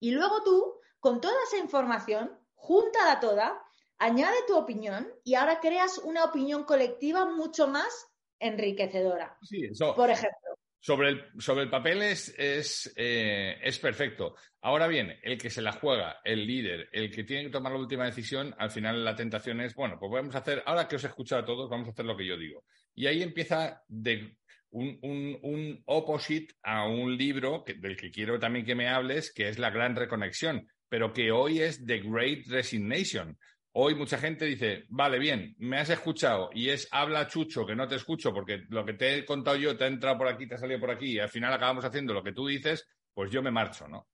Y 0.00 0.10
luego 0.10 0.42
tú, 0.42 0.74
con 0.98 1.20
toda 1.20 1.36
esa 1.44 1.56
información, 1.58 2.38
júntala 2.54 3.20
toda, 3.20 3.62
añade 3.98 4.36
tu 4.46 4.56
opinión 4.56 5.10
y 5.24 5.34
ahora 5.34 5.60
creas 5.60 5.98
una 5.98 6.24
opinión 6.24 6.64
colectiva 6.64 7.24
mucho 7.24 7.68
más 7.68 8.06
enriquecedora. 8.38 9.38
Sí, 9.42 9.66
eso, 9.66 9.94
por 9.94 10.10
ejemplo. 10.10 10.49
Sobre 10.82 11.10
el, 11.10 11.24
sobre 11.38 11.64
el 11.64 11.70
papel 11.70 12.00
es, 12.00 12.34
es, 12.38 12.92
eh, 12.96 13.58
es, 13.62 13.78
perfecto. 13.78 14.34
Ahora 14.62 14.88
bien, 14.88 15.14
el 15.22 15.36
que 15.36 15.50
se 15.50 15.60
la 15.60 15.72
juega, 15.72 16.20
el 16.24 16.46
líder, 16.46 16.88
el 16.92 17.10
que 17.10 17.24
tiene 17.24 17.44
que 17.44 17.50
tomar 17.50 17.72
la 17.72 17.78
última 17.78 18.06
decisión, 18.06 18.54
al 18.58 18.70
final 18.70 19.04
la 19.04 19.14
tentación 19.14 19.60
es, 19.60 19.74
bueno, 19.74 19.98
pues 20.00 20.10
vamos 20.10 20.34
a 20.34 20.38
hacer, 20.38 20.62
ahora 20.64 20.88
que 20.88 20.96
os 20.96 21.04
he 21.04 21.08
escuchado 21.08 21.42
a 21.42 21.44
todos, 21.44 21.68
vamos 21.68 21.88
a 21.88 21.90
hacer 21.90 22.06
lo 22.06 22.16
que 22.16 22.26
yo 22.26 22.38
digo. 22.38 22.64
Y 22.94 23.06
ahí 23.06 23.22
empieza 23.22 23.82
de 23.88 24.38
un, 24.70 24.98
un, 25.02 25.38
un 25.42 25.82
opposite 25.84 26.54
a 26.62 26.86
un 26.86 27.14
libro 27.14 27.62
del 27.66 27.96
que 27.96 28.10
quiero 28.10 28.38
también 28.38 28.64
que 28.64 28.74
me 28.74 28.88
hables, 28.88 29.32
que 29.34 29.48
es 29.48 29.58
La 29.58 29.70
Gran 29.70 29.94
Reconexión, 29.96 30.66
pero 30.88 31.12
que 31.12 31.30
hoy 31.30 31.60
es 31.60 31.84
The 31.84 31.98
Great 32.00 32.46
Resignation. 32.46 33.38
Hoy 33.72 33.94
mucha 33.94 34.18
gente 34.18 34.46
dice, 34.46 34.84
vale, 34.88 35.18
bien, 35.18 35.54
me 35.58 35.78
has 35.78 35.90
escuchado 35.90 36.50
y 36.52 36.70
es 36.70 36.88
habla 36.90 37.28
chucho 37.28 37.64
que 37.64 37.76
no 37.76 37.86
te 37.86 37.94
escucho 37.94 38.32
porque 38.32 38.64
lo 38.68 38.84
que 38.84 38.94
te 38.94 39.14
he 39.14 39.24
contado 39.24 39.56
yo 39.56 39.76
te 39.76 39.84
ha 39.84 39.86
entrado 39.86 40.18
por 40.18 40.26
aquí, 40.26 40.48
te 40.48 40.56
ha 40.56 40.58
salido 40.58 40.80
por 40.80 40.90
aquí 40.90 41.12
y 41.12 41.18
al 41.20 41.28
final 41.28 41.52
acabamos 41.52 41.84
haciendo 41.84 42.12
lo 42.12 42.22
que 42.22 42.32
tú 42.32 42.48
dices, 42.48 42.88
pues 43.14 43.30
yo 43.30 43.42
me 43.42 43.52
marcho, 43.52 43.86
¿no? 43.86 44.08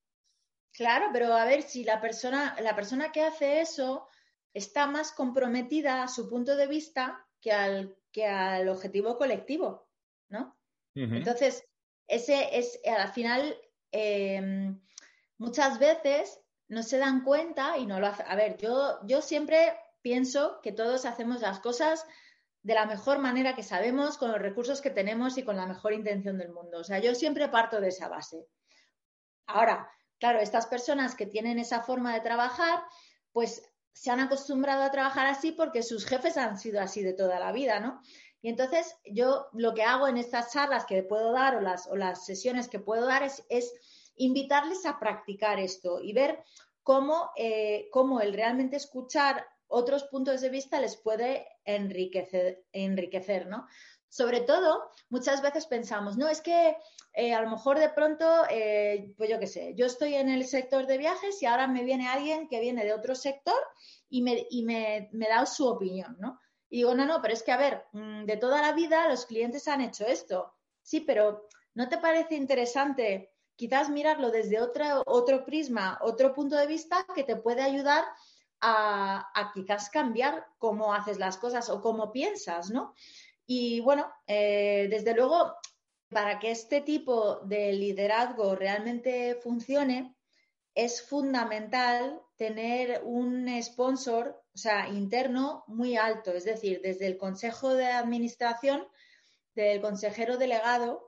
Claro, 0.71 1.07
pero 1.11 1.33
a 1.33 1.45
ver 1.45 1.63
si 1.63 1.83
la 1.83 1.99
persona, 1.99 2.55
la 2.61 2.75
persona 2.75 3.11
que 3.11 3.23
hace 3.23 3.61
eso 3.61 4.07
está 4.53 4.85
más 4.85 5.11
comprometida 5.11 6.03
a 6.03 6.07
su 6.07 6.29
punto 6.29 6.55
de 6.55 6.67
vista 6.67 7.25
que 7.41 7.51
al, 7.51 7.97
que 8.11 8.27
al 8.27 8.69
objetivo 8.69 9.17
colectivo, 9.17 9.89
¿no? 10.29 10.55
Entonces, 10.93 11.63
ese 12.07 12.57
es 12.57 12.79
al 12.87 13.09
final 13.09 13.55
eh, 13.91 14.73
muchas 15.37 15.77
veces 15.77 16.39
no 16.67 16.83
se 16.83 16.97
dan 16.97 17.23
cuenta 17.23 17.77
y 17.77 17.85
no 17.85 17.99
lo 17.99 18.07
hacen. 18.07 18.25
A 18.27 18.35
ver, 18.35 18.57
yo, 18.57 18.99
yo 19.05 19.21
siempre 19.21 19.77
pienso 20.01 20.59
que 20.61 20.71
todos 20.71 21.05
hacemos 21.05 21.41
las 21.41 21.59
cosas 21.59 22.05
de 22.63 22.73
la 22.73 22.85
mejor 22.85 23.19
manera 23.19 23.55
que 23.55 23.63
sabemos, 23.63 24.17
con 24.17 24.31
los 24.31 24.41
recursos 24.41 24.81
que 24.81 24.89
tenemos 24.89 25.37
y 25.37 25.43
con 25.43 25.55
la 25.55 25.65
mejor 25.65 25.93
intención 25.93 26.37
del 26.37 26.51
mundo. 26.51 26.79
O 26.79 26.83
sea, 26.83 26.99
yo 26.99 27.15
siempre 27.15 27.47
parto 27.47 27.79
de 27.79 27.89
esa 27.89 28.09
base. 28.09 28.45
Ahora, 29.45 29.89
claro, 30.19 30.39
estas 30.39 30.65
personas 30.65 31.15
que 31.15 31.25
tienen 31.25 31.59
esa 31.59 31.81
forma 31.81 32.13
de 32.13 32.21
trabajar, 32.21 32.83
pues 33.31 33.63
se 33.93 34.11
han 34.11 34.19
acostumbrado 34.19 34.83
a 34.83 34.91
trabajar 34.91 35.27
así 35.27 35.51
porque 35.51 35.81
sus 35.81 36.05
jefes 36.05 36.37
han 36.37 36.59
sido 36.59 36.81
así 36.81 37.01
de 37.01 37.13
toda 37.13 37.39
la 37.39 37.51
vida, 37.51 37.79
¿no? 37.79 38.01
Y 38.41 38.49
entonces 38.49 38.95
yo 39.05 39.47
lo 39.53 39.73
que 39.73 39.83
hago 39.83 40.07
en 40.07 40.17
estas 40.17 40.51
charlas 40.51 40.85
que 40.85 41.01
puedo 41.03 41.31
dar 41.31 41.55
o 41.55 41.61
las, 41.61 41.87
o 41.87 41.95
las 41.95 42.25
sesiones 42.25 42.67
que 42.67 42.79
puedo 42.79 43.05
dar 43.05 43.23
es, 43.23 43.43
es 43.49 43.73
invitarles 44.17 44.85
a 44.85 44.99
practicar 44.99 45.59
esto 45.59 46.01
y 46.01 46.13
ver 46.13 46.43
cómo, 46.83 47.31
eh, 47.35 47.89
cómo 47.91 48.21
el 48.21 48.33
realmente 48.33 48.77
escuchar 48.77 49.45
otros 49.67 50.03
puntos 50.05 50.41
de 50.41 50.49
vista 50.49 50.79
les 50.79 50.97
puede 50.97 51.47
enriquecer, 51.65 52.63
enriquecer 52.71 53.47
¿no? 53.47 53.67
Sobre 54.09 54.39
todo, 54.39 54.89
muchas 55.09 55.41
veces 55.41 55.67
pensamos, 55.67 56.17
no, 56.17 56.29
es 56.29 56.39
que 56.41 56.77
eh, 57.13 57.33
a 57.33 57.41
lo 57.41 57.49
mejor 57.49 57.77
de 57.77 57.89
pronto, 57.89 58.25
eh, 58.49 59.13
pues 59.17 59.29
yo 59.29 59.37
qué 59.37 59.47
sé, 59.47 59.75
yo 59.75 59.85
estoy 59.85 60.15
en 60.15 60.29
el 60.29 60.45
sector 60.45 60.87
de 60.87 60.97
viajes 60.97 61.41
y 61.41 61.45
ahora 61.45 61.67
me 61.67 61.83
viene 61.83 62.07
alguien 62.07 62.47
que 62.47 62.61
viene 62.61 62.85
de 62.85 62.93
otro 62.93 63.15
sector 63.15 63.59
y 64.09 64.21
me, 64.21 64.47
y 64.49 64.63
me, 64.63 65.09
me 65.11 65.27
da 65.27 65.45
su 65.45 65.67
opinión, 65.67 66.15
¿no? 66.19 66.39
Y 66.69 66.77
digo, 66.77 66.95
no, 66.95 67.05
no, 67.05 67.21
pero 67.21 67.33
es 67.33 67.43
que, 67.43 67.51
a 67.51 67.57
ver, 67.57 67.85
mm, 67.91 68.25
de 68.25 68.37
toda 68.37 68.61
la 68.61 68.73
vida 68.73 69.07
los 69.09 69.25
clientes 69.25 69.67
han 69.67 69.81
hecho 69.81 70.05
esto. 70.05 70.53
Sí, 70.81 71.01
pero 71.01 71.47
¿no 71.73 71.89
te 71.89 71.97
parece 71.97 72.35
interesante 72.35 73.33
quizás 73.57 73.89
mirarlo 73.89 74.31
desde 74.31 74.61
otro, 74.61 75.03
otro 75.05 75.43
prisma, 75.43 75.97
otro 76.01 76.33
punto 76.33 76.55
de 76.55 76.67
vista 76.67 77.05
que 77.13 77.23
te 77.23 77.35
puede 77.35 77.61
ayudar 77.61 78.05
a, 78.61 79.51
quizás 79.53 79.89
cambiar 79.89 80.47
cómo 80.57 80.93
haces 80.93 81.17
las 81.17 81.37
cosas 81.37 81.69
o 81.69 81.81
cómo 81.81 82.11
piensas, 82.11 82.69
¿no? 82.69 82.93
Y 83.45 83.81
bueno, 83.81 84.11
eh, 84.25 84.87
desde 84.89 85.13
luego, 85.13 85.53
para 86.09 86.39
que 86.39 86.51
este 86.51 86.81
tipo 86.81 87.41
de 87.43 87.73
liderazgo 87.73 88.55
realmente 88.55 89.35
funcione, 89.41 90.15
es 90.75 91.01
fundamental 91.01 92.21
tener 92.35 93.01
un 93.03 93.49
sponsor, 93.63 94.43
o 94.53 94.57
sea, 94.57 94.87
interno 94.89 95.63
muy 95.67 95.97
alto, 95.97 96.31
es 96.31 96.45
decir, 96.45 96.81
desde 96.83 97.07
el 97.07 97.17
consejo 97.17 97.73
de 97.73 97.87
administración, 97.87 98.87
del 99.55 99.81
consejero 99.81 100.37
delegado, 100.37 101.06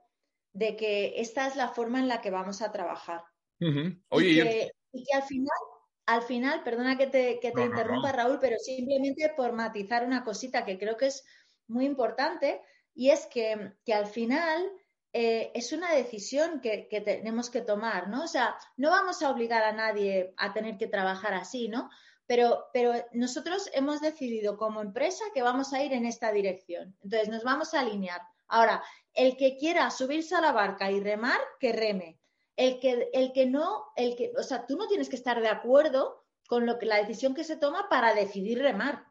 de 0.53 0.75
que 0.75 1.19
esta 1.21 1.47
es 1.47 1.55
la 1.55 1.69
forma 1.69 1.99
en 1.99 2.07
la 2.07 2.21
que 2.21 2.31
vamos 2.31 2.61
a 2.61 2.71
trabajar. 2.71 3.23
y, 3.59 4.35
que, 4.35 4.71
al 5.13 5.23
final, 5.23 5.57
al 6.05 6.21
final, 6.23 6.63
perdona 6.63 6.97
que 6.97 7.07
te, 7.07 7.39
interrumpa, 7.43 8.11
Raúl, 8.11 8.39
pero 8.39 8.57
simplemente 8.57 9.31
por 9.35 9.53
matizar 9.53 10.05
una 10.05 10.23
cosita 10.23 10.65
que 10.65 10.77
creo 10.77 10.97
que 10.97 11.07
es 11.07 11.23
muy 11.67 11.85
importante, 11.85 12.61
y 12.95 13.11
es 13.11 13.27
que, 13.27 13.73
al 13.93 14.07
final 14.07 14.71
eh, 15.13 15.51
es 15.53 15.71
una 15.71 15.93
decisión 15.93 16.61
que, 16.61 16.87
que, 16.87 17.01
tenemos 17.01 17.49
que 17.49 17.61
tomar, 17.61 18.09
¿no? 18.09 18.23
O 18.23 18.27
sea, 18.27 18.55
no 18.77 18.89
vamos 18.89 19.21
a 19.21 19.29
obligar 19.29 19.63
a 19.63 19.71
nadie 19.71 20.33
a 20.37 20.53
tener 20.53 20.77
que 20.77 20.87
trabajar 20.87 21.33
así, 21.33 21.67
¿no? 21.67 21.89
Pero, 22.25 22.65
pero 22.73 22.93
nosotros 23.13 23.69
hemos 23.73 24.01
decidido 24.01 24.55
como 24.55 24.81
empresa 24.81 25.23
que 25.33 25.41
vamos 25.41 25.73
a 25.73 25.83
ir 25.83 25.93
en 25.93 26.05
esta 26.05 26.31
dirección. 26.31 26.95
Entonces, 27.01 27.29
nos 27.29 27.43
vamos 27.43 27.73
a 27.73 27.79
alinear. 27.79 28.21
Ahora, 28.49 28.83
el 29.13 29.37
que 29.37 29.57
quiera 29.57 29.89
subirse 29.91 30.35
a 30.35 30.41
la 30.41 30.51
barca 30.51 30.91
y 30.91 30.99
remar, 30.99 31.39
que 31.59 31.71
reme. 31.71 32.19
El 32.55 32.79
que, 32.79 33.09
el 33.13 33.31
que 33.31 33.45
no, 33.45 33.85
el 33.95 34.15
que, 34.15 34.33
o 34.37 34.43
sea, 34.43 34.65
tú 34.65 34.75
no 34.75 34.87
tienes 34.87 35.07
que 35.07 35.15
estar 35.15 35.39
de 35.39 35.47
acuerdo 35.47 36.25
con 36.47 36.65
lo 36.65 36.77
que, 36.77 36.85
la 36.85 36.97
decisión 36.97 37.33
que 37.33 37.43
se 37.43 37.55
toma 37.55 37.87
para 37.89 38.13
decidir 38.13 38.59
remar, 38.59 39.05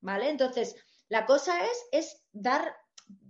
¿vale? 0.00 0.30
Entonces, 0.30 0.74
la 1.08 1.26
cosa 1.26 1.64
es, 1.64 1.86
es 1.92 2.24
dar 2.32 2.76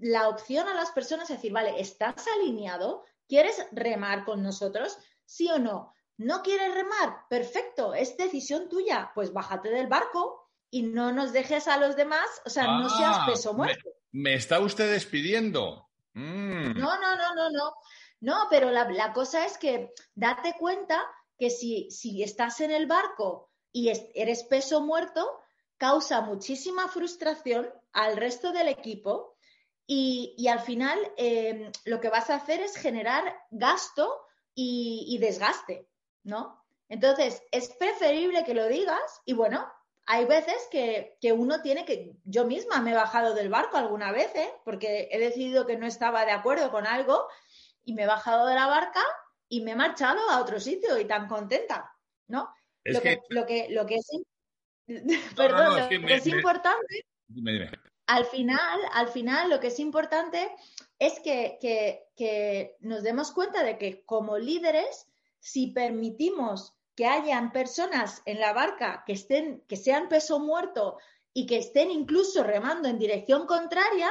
la 0.00 0.28
opción 0.28 0.68
a 0.68 0.74
las 0.74 0.90
personas, 0.92 1.28
decir, 1.28 1.52
vale, 1.52 1.78
¿estás 1.80 2.26
alineado? 2.28 3.04
¿Quieres 3.26 3.66
remar 3.72 4.24
con 4.24 4.42
nosotros? 4.42 4.96
¿Sí 5.24 5.50
o 5.50 5.58
no? 5.58 5.92
¿No 6.16 6.42
quieres 6.42 6.72
remar? 6.74 7.26
Perfecto, 7.28 7.94
es 7.94 8.16
decisión 8.16 8.68
tuya. 8.68 9.12
Pues 9.14 9.32
bájate 9.32 9.68
del 9.68 9.86
barco 9.86 10.50
y 10.70 10.82
no 10.82 11.12
nos 11.12 11.32
dejes 11.32 11.68
a 11.68 11.78
los 11.78 11.94
demás, 11.94 12.26
o 12.44 12.50
sea, 12.50 12.64
no 12.64 12.88
seas 12.88 13.18
ah, 13.20 13.26
peso 13.26 13.54
muerto. 13.54 13.90
¿Me 14.12 14.34
está 14.34 14.60
usted 14.60 14.90
despidiendo? 14.90 15.88
Mm. 16.14 16.78
No, 16.78 17.00
no, 17.00 17.16
no, 17.16 17.34
no, 17.34 17.50
no. 17.50 17.74
No, 18.20 18.46
pero 18.50 18.70
la, 18.70 19.12
cosa 19.12 19.46
es 19.46 19.58
que 19.58 19.92
date 20.14 20.54
cuenta 20.58 21.00
que 21.38 21.50
si, 21.50 21.90
si 21.90 22.22
estás 22.22 22.60
en 22.60 22.72
el 22.72 22.86
barco 22.86 23.52
y 23.72 23.92
eres 24.14 24.42
peso 24.44 24.80
muerto, 24.80 25.40
causa 25.76 26.20
muchísima 26.20 26.88
frustración 26.88 27.72
al 27.92 28.16
resto 28.16 28.52
del 28.52 28.68
equipo 28.68 29.36
y, 29.86 30.46
al 30.48 30.60
final 30.60 30.98
em, 31.16 31.72
lo 31.84 32.00
que 32.00 32.10
vas 32.10 32.28
a 32.28 32.34
hacer 32.34 32.60
es 32.60 32.76
generar 32.76 33.34
gasto 33.50 34.20
y, 34.54 35.16
desgaste, 35.18 35.88
¿no? 36.24 36.62
Entonces, 36.88 37.42
es 37.52 37.68
preferible 37.70 38.44
que 38.44 38.54
lo 38.54 38.66
digas 38.66 39.20
y 39.24 39.32
bueno, 39.32 39.66
hay 40.10 40.24
veces 40.24 40.56
que, 40.70 41.16
uno 41.32 41.62
tiene 41.62 41.84
que, 41.84 42.16
yo 42.24 42.44
misma 42.44 42.80
me 42.80 42.92
he 42.92 42.94
bajado 42.94 43.34
del 43.34 43.48
barco 43.48 43.76
alguna 43.76 44.10
vez, 44.10 44.34
¿eh? 44.34 44.50
porque 44.64 45.08
he 45.10 45.18
decidido 45.18 45.66
que 45.66 45.76
no 45.76 45.86
estaba 45.86 46.24
de 46.24 46.32
acuerdo 46.32 46.70
con 46.70 46.86
algo 46.86 47.28
y 47.84 47.94
me 47.94 48.02
he 48.02 48.06
bajado 48.06 48.46
de 48.46 48.54
la 48.54 48.66
barca 48.66 49.02
y 49.48 49.60
me 49.60 49.72
he 49.72 49.76
marchado 49.76 50.18
a 50.30 50.40
otro 50.40 50.60
sitio 50.60 50.98
y 50.98 51.04
tan 51.04 51.28
contenta, 51.28 51.94
¿no? 52.26 52.52
lo, 52.84 53.00
que, 53.00 53.20
lo, 53.28 53.46
que, 53.46 53.68
lo 53.70 53.86
que 53.86 53.96
es, 53.96 54.10
perdón, 55.36 55.78
lo 55.78 55.88
que 55.88 56.14
es 56.14 56.26
importante 56.26 57.04
al 58.08 58.24
final, 58.24 58.80
al 58.94 59.08
final 59.08 59.50
lo 59.50 59.60
que 59.60 59.66
es 59.66 59.78
importante 59.78 60.50
es 60.98 61.20
que, 61.20 62.76
nos 62.80 63.02
demos 63.02 63.32
cuenta 63.32 63.62
de 63.62 63.76
que 63.76 64.02
como 64.04 64.38
líderes, 64.38 65.06
si 65.38 65.68
permitimos 65.68 66.77
que 66.98 67.06
hayan 67.06 67.52
personas 67.52 68.22
en 68.26 68.40
la 68.40 68.52
barca 68.52 69.04
que 69.06 69.12
estén, 69.12 69.62
que 69.68 69.76
sean 69.76 70.08
peso 70.08 70.40
muerto 70.40 70.98
y 71.32 71.46
que 71.46 71.58
estén 71.58 71.92
incluso 71.92 72.42
remando 72.42 72.88
en 72.88 72.98
dirección 72.98 73.46
contraria, 73.46 74.10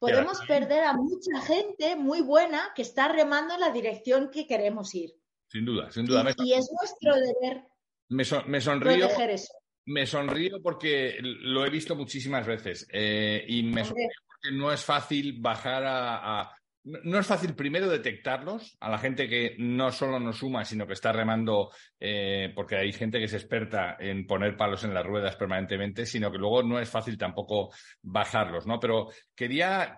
podemos 0.00 0.40
perder 0.48 0.82
a 0.82 0.94
mucha 0.94 1.40
gente 1.42 1.94
muy 1.94 2.22
buena 2.22 2.72
que 2.74 2.82
está 2.82 3.06
remando 3.06 3.54
en 3.54 3.60
la 3.60 3.70
dirección 3.70 4.32
que 4.32 4.48
queremos 4.48 4.92
ir. 4.96 5.14
Sin 5.46 5.64
duda, 5.64 5.92
sin 5.92 6.06
duda. 6.06 6.34
Y, 6.38 6.54
es 6.54 6.68
nuestro 6.72 7.14
deber 7.14 7.62
me, 8.08 8.24
me 8.48 8.60
sonrío, 8.60 9.06
eso. 9.06 9.52
Me 9.86 10.04
sonrío 10.04 10.60
porque 10.60 11.18
lo 11.20 11.64
he 11.64 11.70
visto 11.70 11.94
muchísimas 11.94 12.44
veces 12.44 12.88
eh, 12.90 13.44
y 13.46 13.62
me 13.62 13.84
sonrío 13.84 14.08
porque 14.26 14.56
no 14.56 14.72
es 14.72 14.84
fácil 14.84 15.40
bajar 15.40 15.84
a, 15.86 16.52
No 16.84 17.18
es 17.18 17.26
fácil 17.26 17.54
primero 17.54 17.88
detectarlos 17.88 18.76
a 18.78 18.90
la 18.90 18.98
gente 18.98 19.26
que 19.26 19.56
no 19.58 19.90
solo 19.90 20.20
nos 20.20 20.36
suma, 20.36 20.66
sino 20.66 20.86
que 20.86 20.92
está 20.92 21.12
remando, 21.12 21.70
eh, 21.98 22.52
porque 22.54 22.76
hay 22.76 22.92
gente 22.92 23.18
que 23.18 23.24
es 23.24 23.32
experta 23.32 23.96
en 23.98 24.26
poner 24.26 24.54
palos 24.54 24.84
en 24.84 24.92
las 24.92 25.06
ruedas 25.06 25.34
permanentemente, 25.36 26.04
sino 26.04 26.30
que 26.30 26.36
luego 26.36 26.62
no 26.62 26.78
es 26.78 26.90
fácil 26.90 27.16
tampoco 27.16 27.72
bajarlos, 28.02 28.66
¿no? 28.66 28.78
Pero 28.78 29.08
quería, 29.34 29.96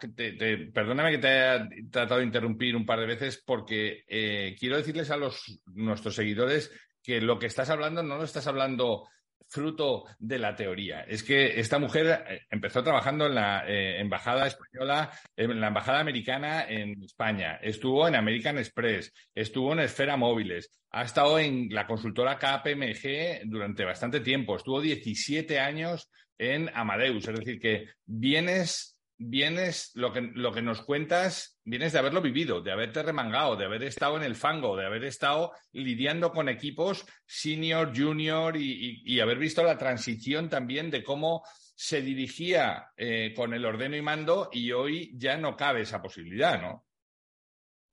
perdóname 0.73 1.11
que 1.11 1.19
te 1.19 1.29
haya 1.29 1.69
tratado 1.91 2.21
de 2.21 2.27
interrumpir 2.27 2.77
un 2.77 2.87
par 2.87 3.01
de 3.01 3.07
veces, 3.07 3.43
porque 3.45 4.05
eh, 4.07 4.55
quiero 4.57 4.77
decirles 4.77 5.11
a 5.11 5.17
los, 5.17 5.61
nuestros 5.67 6.15
seguidores 6.15 6.71
que 7.03 7.21
lo 7.21 7.39
que 7.39 7.47
estás 7.47 7.69
hablando 7.71 8.05
no 8.05 8.17
lo 8.17 8.25
estás 8.25 8.47
hablando 8.47 9.09
fruto 9.49 10.05
de 10.19 10.39
la 10.39 10.55
teoría. 10.55 11.03
Es 11.03 11.23
que 11.23 11.61
esta 11.61 11.79
mujer 11.79 12.25
eh, 12.29 12.43
empezó 12.51 12.83
trabajando 12.83 13.27
en 13.27 13.35
la 13.35 13.65
eh, 13.67 14.01
embajada 14.01 14.47
española, 14.47 15.11
en 15.37 15.61
la 15.61 15.69
embajada 15.69 16.01
americana 16.01 16.67
en 16.69 17.03
España, 17.03 17.57
estuvo 17.63 18.07
en 18.09 18.17
American 18.17 18.59
Express, 18.59 19.13
estuvo 19.35 19.73
en 19.73 19.81
Esfera 19.81 20.17
Móviles, 20.17 20.71
ha 20.91 21.03
estado 21.03 21.39
en 21.39 21.69
la 21.71 21.87
consultora 21.87 22.39
KPMG 22.39 23.43
durante 23.45 23.85
bastante 23.85 24.21
tiempo, 24.21 24.57
estuvo 24.57 24.81
17 24.81 25.59
años 25.61 26.11
en 26.39 26.71
Amadeus, 26.75 27.29
es 27.29 27.39
decir, 27.39 27.61
que 27.61 27.87
vienes 28.05 28.96
vienes, 29.19 29.93
lo 29.95 30.13
que, 30.13 30.21
lo 30.21 30.53
que 30.53 30.63
nos 30.63 30.83
cuentas, 30.83 31.59
vienes 31.65 31.93
de 31.93 31.99
haberlo 31.99 32.21
vivido, 32.21 32.61
de 32.61 32.73
haberte 32.73 33.03
remangado, 33.03 33.57
de 33.57 33.65
haber 33.65 33.83
estado 33.85 34.17
en 34.17 34.23
el 34.23 34.37
fango, 34.37 34.77
de 34.77 34.87
haber 34.87 35.05
estado 35.05 35.53
lidiando 35.73 36.33
con 36.33 36.49
equipos 36.49 37.07
senior, 37.27 37.93
junior 37.97 38.57
y, 38.57 39.21
haber 39.21 39.39
visto 39.39 39.63
la 39.63 39.79
transición 39.79 40.51
también 40.51 40.91
de 40.91 41.03
cómo 41.03 41.43
se 41.75 42.03
dirigía 42.03 42.93
eh, 42.97 43.33
con 43.35 43.55
el 43.55 43.65
ordeno 43.65 43.97
y 43.97 44.03
mando 44.03 44.51
y 44.53 44.73
hoy 44.73 45.13
ya 45.17 45.37
no 45.37 45.57
cabe 45.57 45.83
esa 45.83 46.03
posibilidad, 46.03 46.61
¿no? 46.61 46.87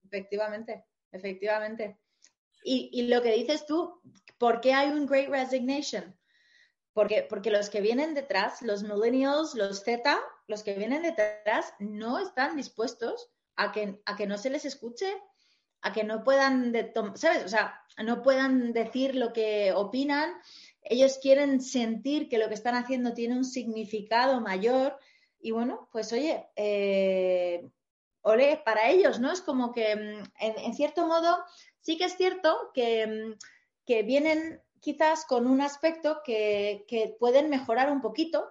Efectivamente, 0.05 0.85
efectivamente. 1.11 1.97
Y, 2.65 2.89
y 2.93 3.07
lo 3.07 3.21
que 3.21 3.33
dices 3.33 3.65
tú, 3.65 4.01
¿por 4.37 4.61
qué 4.61 4.73
hay 4.73 4.89
un 4.89 5.05
Great 5.05 5.29
Resignation? 5.29 6.17
Porque, 6.93 7.25
porque 7.27 7.49
los 7.49 7.69
que 7.69 7.81
vienen 7.81 8.13
detrás, 8.13 8.61
los 8.61 8.83
millennials, 8.83 9.55
los 9.55 9.83
Z, 9.83 10.21
los 10.47 10.63
que 10.63 10.73
vienen 10.73 11.03
detrás 11.03 11.73
no 11.79 12.19
están 12.19 12.55
dispuestos 12.55 13.29
a 13.55 13.71
que, 13.71 14.01
a 14.05 14.15
que 14.15 14.27
no 14.27 14.37
se 14.37 14.49
les 14.49 14.65
escuche, 14.65 15.13
a 15.81 15.91
que 15.93 16.03
no 16.03 16.23
puedan, 16.23 16.73
¿sabes? 17.15 17.43
O 17.45 17.49
sea, 17.49 17.81
no 18.03 18.21
puedan 18.21 18.73
decir 18.73 19.15
lo 19.15 19.33
que 19.33 19.73
opinan. 19.73 20.33
Ellos 20.81 21.19
quieren 21.21 21.61
sentir 21.61 22.29
que 22.29 22.37
lo 22.37 22.47
que 22.47 22.55
están 22.55 22.75
haciendo 22.75 23.13
tiene 23.13 23.35
un 23.35 23.45
significado 23.45 24.41
mayor. 24.41 24.97
Y 25.39 25.51
bueno, 25.51 25.89
pues 25.91 26.11
oye, 26.13 26.47
eh, 26.55 27.69
ole, 28.21 28.61
para 28.63 28.89
ellos, 28.89 29.19
¿no? 29.19 29.31
Es 29.31 29.41
como 29.41 29.71
que, 29.73 29.95
mm, 29.95 30.23
en, 30.39 30.73
cierto 30.73 31.05
modo, 31.05 31.37
sí 31.81 31.97
que 31.97 32.05
es 32.05 32.15
cierto 32.15 32.71
que, 32.73 33.07
mm, 33.07 33.33
que 33.85 34.03
vienen 34.03 34.61
quizás 34.83 35.25
con 35.25 35.47
un 35.47 35.61
aspecto 35.61 36.21
que, 36.25 37.15
pueden 37.17 37.49
mejorar 37.49 37.89
un 37.89 38.01
poquito, 38.01 38.49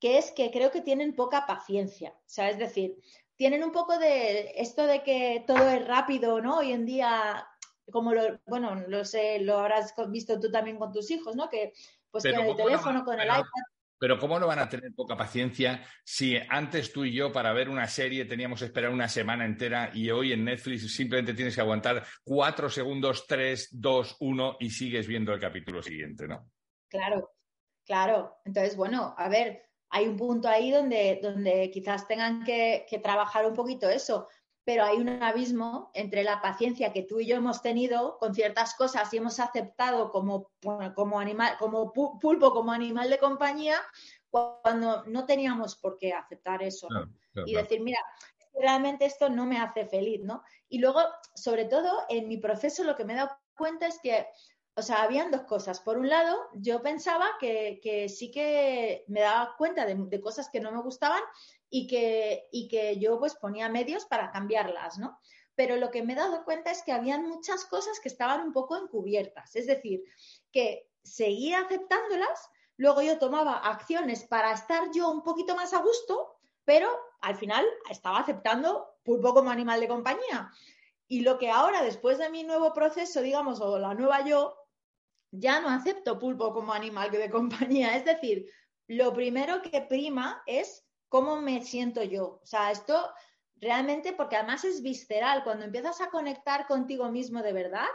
que 0.00 0.18
es 0.18 0.30
que 0.32 0.50
creo 0.50 0.70
que 0.70 0.80
tienen 0.80 1.14
poca 1.14 1.46
paciencia. 1.46 2.10
O 2.10 2.28
sea, 2.28 2.50
es 2.50 2.58
decir, 2.58 2.96
tienen 3.36 3.62
un 3.62 3.72
poco 3.72 3.98
de 3.98 4.52
esto 4.56 4.86
de 4.86 5.02
que 5.02 5.44
todo 5.46 5.68
es 5.70 5.86
rápido, 5.86 6.40
¿no? 6.40 6.58
Hoy 6.58 6.72
en 6.72 6.86
día, 6.86 7.46
como 7.90 8.12
lo, 8.12 8.40
bueno, 8.46 8.74
lo 8.88 9.04
sé, 9.04 9.40
lo 9.40 9.58
habrás 9.58 9.94
visto 10.08 10.40
tú 10.40 10.50
también 10.50 10.78
con 10.78 10.92
tus 10.92 11.10
hijos, 11.10 11.36
¿no? 11.36 11.48
Que 11.48 11.72
pues 12.10 12.24
con 12.24 12.46
el 12.46 12.56
teléfono, 12.56 13.04
con 13.04 13.20
el 13.20 13.26
iPad. 13.26 13.44
Pero 13.98 14.18
¿cómo 14.18 14.38
no 14.38 14.46
van 14.46 14.58
a 14.58 14.68
tener 14.68 14.92
poca 14.94 15.16
paciencia 15.16 15.82
si 16.04 16.36
antes 16.50 16.92
tú 16.92 17.06
y 17.06 17.14
yo 17.14 17.32
para 17.32 17.54
ver 17.54 17.70
una 17.70 17.86
serie 17.86 18.26
teníamos 18.26 18.58
que 18.58 18.66
esperar 18.66 18.90
una 18.90 19.08
semana 19.08 19.46
entera 19.46 19.90
y 19.94 20.10
hoy 20.10 20.32
en 20.32 20.44
Netflix 20.44 20.94
simplemente 20.94 21.32
tienes 21.32 21.54
que 21.54 21.62
aguantar 21.62 22.04
cuatro 22.22 22.68
segundos, 22.68 23.26
tres, 23.26 23.68
dos, 23.72 24.16
uno 24.20 24.58
y 24.60 24.68
sigues 24.68 25.06
viendo 25.06 25.32
el 25.32 25.40
capítulo 25.40 25.82
siguiente, 25.82 26.28
¿no? 26.28 26.50
Claro, 26.88 27.36
claro. 27.86 28.36
Entonces, 28.44 28.76
bueno, 28.76 29.14
a 29.16 29.30
ver, 29.30 29.65
hay 29.90 30.06
un 30.08 30.16
punto 30.16 30.48
ahí 30.48 30.70
donde, 30.70 31.20
donde 31.22 31.70
quizás 31.70 32.06
tengan 32.08 32.44
que, 32.44 32.86
que 32.88 32.98
trabajar 32.98 33.46
un 33.46 33.54
poquito 33.54 33.88
eso 33.88 34.28
pero 34.66 34.82
hay 34.82 34.96
un 34.96 35.22
abismo 35.22 35.92
entre 35.94 36.24
la 36.24 36.42
paciencia 36.42 36.92
que 36.92 37.04
tú 37.04 37.20
y 37.20 37.26
yo 37.26 37.36
hemos 37.36 37.62
tenido 37.62 38.18
con 38.18 38.34
ciertas 38.34 38.74
cosas 38.74 39.14
y 39.14 39.18
hemos 39.18 39.38
aceptado 39.38 40.10
como, 40.10 40.50
como 40.96 41.20
animal, 41.20 41.56
como 41.56 41.92
pulpo, 41.92 42.52
como 42.52 42.72
animal 42.72 43.08
de 43.08 43.18
compañía, 43.18 43.76
cuando 44.28 45.04
no 45.04 45.24
teníamos 45.24 45.76
por 45.76 45.96
qué 45.96 46.12
aceptar 46.12 46.64
eso. 46.64 46.88
y 47.46 47.54
decir, 47.54 47.80
mira, 47.80 48.00
realmente 48.60 49.04
esto 49.04 49.28
no 49.28 49.46
me 49.46 49.60
hace 49.60 49.86
feliz, 49.86 50.24
¿no? 50.24 50.42
Y 50.68 50.80
luego, 50.80 51.00
sobre 51.36 51.66
todo, 51.66 52.02
en 52.08 52.26
mi 52.26 52.38
proceso 52.38 52.82
lo 52.82 52.96
que 52.96 53.04
me 53.04 53.12
he 53.12 53.16
dado 53.16 53.38
cuenta 53.56 53.86
es 53.86 54.00
que, 54.02 54.26
o 54.78 54.82
sea, 54.82 55.02
habían 55.02 55.30
dos 55.30 55.42
cosas. 55.42 55.80
Por 55.80 55.96
un 55.96 56.08
lado, 56.08 56.36
yo 56.54 56.82
pensaba 56.82 57.26
que, 57.40 58.12
sí 58.14 58.30
que 58.30 59.04
me 59.08 59.20
daba 59.20 59.54
cuenta 59.56 59.86
de, 59.86 59.94
de 59.94 60.20
cosas 60.20 60.50
que 60.50 60.60
no 60.60 60.70
me 60.70 60.82
gustaban 60.82 61.22
y 61.70 61.86
que, 61.86 62.46
y 62.52 62.68
que 62.68 62.98
yo 62.98 63.18
pues 63.18 63.34
ponía 63.34 63.70
medios 63.70 64.04
para 64.04 64.30
cambiarlas, 64.30 64.98
¿no? 64.98 65.18
Pero 65.54 65.76
lo 65.76 65.90
que 65.90 66.02
me 66.02 66.12
he 66.12 66.16
dado 66.16 66.44
cuenta 66.44 66.70
es 66.70 66.82
que 66.82 66.92
habían 66.92 67.26
muchas 67.26 67.64
cosas 67.64 67.98
que 68.00 68.08
estaban 68.08 68.42
un 68.42 68.52
poco 68.52 68.76
encubiertas, 68.76 69.56
es 69.56 69.66
decir, 69.66 70.04
que 70.52 70.90
seguía 71.02 71.60
aceptándolas, 71.60 72.50
luego 72.76 73.00
yo 73.00 73.18
tomaba 73.18 73.56
acciones 73.58 74.24
para 74.24 74.52
estar 74.52 74.90
yo 74.92 75.10
un 75.10 75.22
poquito 75.22 75.56
más 75.56 75.72
a 75.72 75.80
gusto, 75.80 76.36
pero 76.66 76.90
al 77.22 77.36
final 77.36 77.64
estaba 77.88 78.18
aceptando 78.18 78.98
pulpo 79.02 79.32
como 79.32 79.50
animal 79.50 79.80
de 79.80 79.88
compañía. 79.88 80.52
Y 81.08 81.20
lo 81.20 81.38
que 81.38 81.50
ahora, 81.50 81.82
después 81.82 82.18
de 82.18 82.28
mi 82.28 82.42
nuevo 82.42 82.74
proceso, 82.74 83.22
digamos, 83.22 83.60
o 83.60 83.78
la 83.78 83.94
nueva 83.94 84.24
yo, 84.24 84.65
ya 85.38 85.60
no 85.60 85.68
acepto 85.68 86.18
pulpo 86.18 86.52
como 86.52 86.72
animal 86.72 87.10
de 87.10 87.30
compañía. 87.30 87.96
Es 87.96 88.04
decir, 88.04 88.46
lo 88.88 89.12
primero 89.12 89.62
que 89.62 89.80
prima 89.82 90.42
es 90.46 90.86
cómo 91.08 91.40
me 91.40 91.62
siento 91.62 92.02
yo. 92.02 92.40
O 92.42 92.46
sea, 92.46 92.70
esto 92.70 93.10
realmente, 93.56 94.12
porque 94.12 94.36
además 94.36 94.64
es 94.64 94.82
visceral, 94.82 95.44
cuando 95.44 95.64
empiezas 95.64 96.00
a 96.00 96.10
conectar 96.10 96.66
contigo 96.66 97.10
mismo 97.10 97.42
de 97.42 97.52
verdad, 97.52 97.88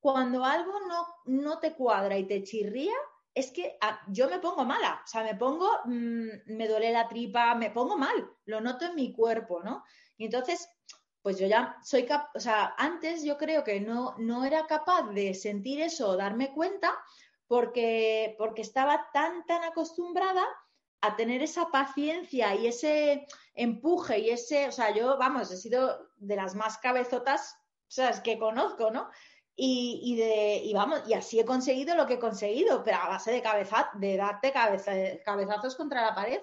cuando 0.00 0.44
algo 0.44 0.72
no, 0.88 1.06
no 1.26 1.58
te 1.58 1.74
cuadra 1.74 2.16
y 2.16 2.26
te 2.26 2.42
chirría, 2.42 2.94
es 3.34 3.50
que 3.50 3.76
ah, 3.82 4.00
yo 4.08 4.30
me 4.30 4.38
pongo 4.38 4.64
mala, 4.64 5.02
o 5.04 5.06
sea, 5.06 5.22
me 5.22 5.34
pongo, 5.34 5.68
mm, 5.84 6.28
me 6.46 6.68
duele 6.68 6.90
la 6.90 7.06
tripa, 7.06 7.54
me 7.54 7.70
pongo 7.70 7.96
mal, 7.96 8.30
lo 8.46 8.60
noto 8.60 8.86
en 8.86 8.94
mi 8.94 9.12
cuerpo, 9.12 9.62
¿no? 9.62 9.84
Y 10.16 10.24
entonces, 10.24 10.68
pues 11.26 11.40
yo 11.40 11.48
ya 11.48 11.76
soy 11.82 12.06
capaz, 12.06 12.30
o 12.36 12.38
sea, 12.38 12.72
antes 12.78 13.24
yo 13.24 13.36
creo 13.36 13.64
que 13.64 13.80
no, 13.80 14.14
no 14.16 14.44
era 14.44 14.64
capaz 14.68 15.10
de 15.10 15.34
sentir 15.34 15.80
eso 15.80 16.10
o 16.10 16.16
darme 16.16 16.52
cuenta 16.52 16.96
porque, 17.48 18.36
porque 18.38 18.62
estaba 18.62 19.08
tan, 19.12 19.44
tan 19.44 19.64
acostumbrada 19.64 20.46
a 21.00 21.16
tener 21.16 21.42
esa 21.42 21.66
paciencia 21.72 22.54
y 22.54 22.68
ese 22.68 23.26
empuje 23.54 24.20
y 24.20 24.30
ese, 24.30 24.68
o 24.68 24.70
sea, 24.70 24.94
yo, 24.94 25.18
vamos, 25.18 25.50
he 25.50 25.56
sido 25.56 26.12
de 26.14 26.36
las 26.36 26.54
más 26.54 26.78
cabezotas, 26.78 27.56
o 27.88 27.90
sea, 27.90 28.22
que 28.22 28.38
conozco, 28.38 28.92
¿no? 28.92 29.10
Y, 29.56 30.14
de, 30.14 30.60
y 30.62 30.72
vamos, 30.74 31.02
y 31.08 31.14
así 31.14 31.40
he 31.40 31.44
conseguido 31.44 31.96
lo 31.96 32.06
que 32.06 32.14
he 32.14 32.20
conseguido, 32.20 32.84
pero 32.84 32.98
a 32.98 33.08
base 33.08 33.32
de 33.32 33.42
cabeza, 33.42 33.90
de 33.94 34.16
darte 34.16 34.52
cabezazos 34.52 35.74
contra 35.74 36.02
la 36.02 36.14
pared. 36.14 36.40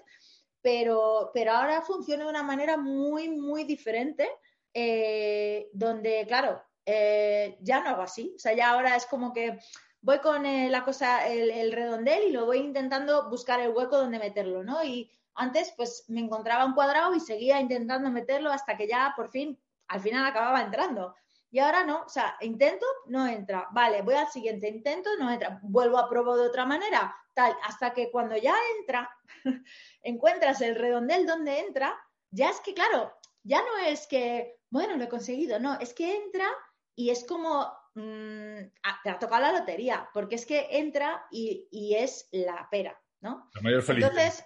Pero, 0.62 1.32
pero 1.34 1.54
ahora 1.54 1.82
funciona 1.84 2.24
de 2.24 2.30
una 2.30 2.44
manera 2.44 2.76
muy, 2.76 3.30
muy 3.30 3.66
diferente, 3.66 4.30
eh, 4.74 5.70
donde, 5.74 6.26
claro, 6.28 6.62
eh, 6.86 7.58
ya 7.62 7.82
no 7.82 7.90
hago 7.90 8.02
así. 8.02 8.34
O 8.36 8.40
sea, 8.40 8.54
ya 8.54 8.72
ahora 8.72 8.96
es 8.96 9.06
como 9.06 9.34
que 9.34 9.60
voy 10.02 10.20
con 10.20 10.46
eh, 10.46 10.70
la 10.70 10.84
cosa, 10.84 11.28
el, 11.28 11.72
redondel 11.72 12.24
y 12.28 12.32
lo 12.32 12.46
voy 12.46 12.58
intentando 12.60 13.30
buscar 13.30 13.60
el 13.62 13.72
hueco 13.72 13.98
donde 13.98 14.20
meterlo, 14.20 14.64
¿no? 14.64 14.84
Y 14.84 15.12
antes, 15.36 15.74
pues 15.76 16.06
me 16.10 16.20
encontraba 16.20 16.66
un 16.66 16.74
cuadrado 16.74 17.16
y 17.16 17.20
seguía 17.20 17.60
intentando 17.60 18.10
meterlo 18.12 18.52
hasta 18.52 18.78
que 18.78 18.88
ya 18.88 19.14
por 19.16 19.30
fin, 19.30 19.60
al 19.88 20.02
final 20.02 20.26
acababa 20.26 20.62
entrando. 20.62 21.16
Y 21.50 21.60
ahora 21.60 21.84
no, 21.84 22.02
o 22.04 22.10
sea, 22.10 22.36
intento, 22.42 22.86
no 23.06 23.28
entra. 23.28 23.68
Vale, 23.72 24.02
voy 24.02 24.16
al 24.16 24.28
siguiente 24.28 24.68
intento, 24.68 25.10
no 25.20 25.32
entra. 25.32 25.60
Vuelvo 25.62 26.00
a 26.00 26.10
probar 26.10 26.38
de 26.38 26.48
otra 26.48 26.66
manera, 26.66 27.16
tal, 27.34 27.56
hasta 27.64 27.94
que 27.94 28.12
cuando 28.12 28.36
ya 28.36 28.56
entra, 28.80 29.10
encuentras 30.02 30.62
el 30.62 30.76
redondel 30.76 31.26
donde 31.26 31.60
entra, 31.60 31.96
ya 32.32 32.50
es 32.50 32.60
que, 32.60 32.74
claro, 32.74 33.14
ya 33.44 33.62
no 33.62 33.78
es 33.86 34.08
que, 34.08 34.58
bueno, 34.74 34.98
lo 34.98 35.04
he 35.04 35.08
conseguido, 35.08 35.60
no, 35.60 35.80
es 35.80 35.94
que 35.94 36.16
entra 36.16 36.48
y 36.96 37.12
es 37.12 37.26
como, 37.26 37.72
mmm, 37.94 38.58
te 39.04 39.10
ha 39.12 39.20
tocado 39.20 39.44
la 39.44 39.60
lotería, 39.60 40.10
porque 40.16 40.34
es 40.34 40.48
que 40.48 40.68
entra 40.72 41.28
y, 41.32 41.94
es 41.96 42.28
la 42.32 42.68
pera, 42.72 43.00
¿no? 43.22 43.52
La 43.54 43.62
mayor 43.62 43.84
felicidad. 43.84 44.10
Entonces, 44.10 44.44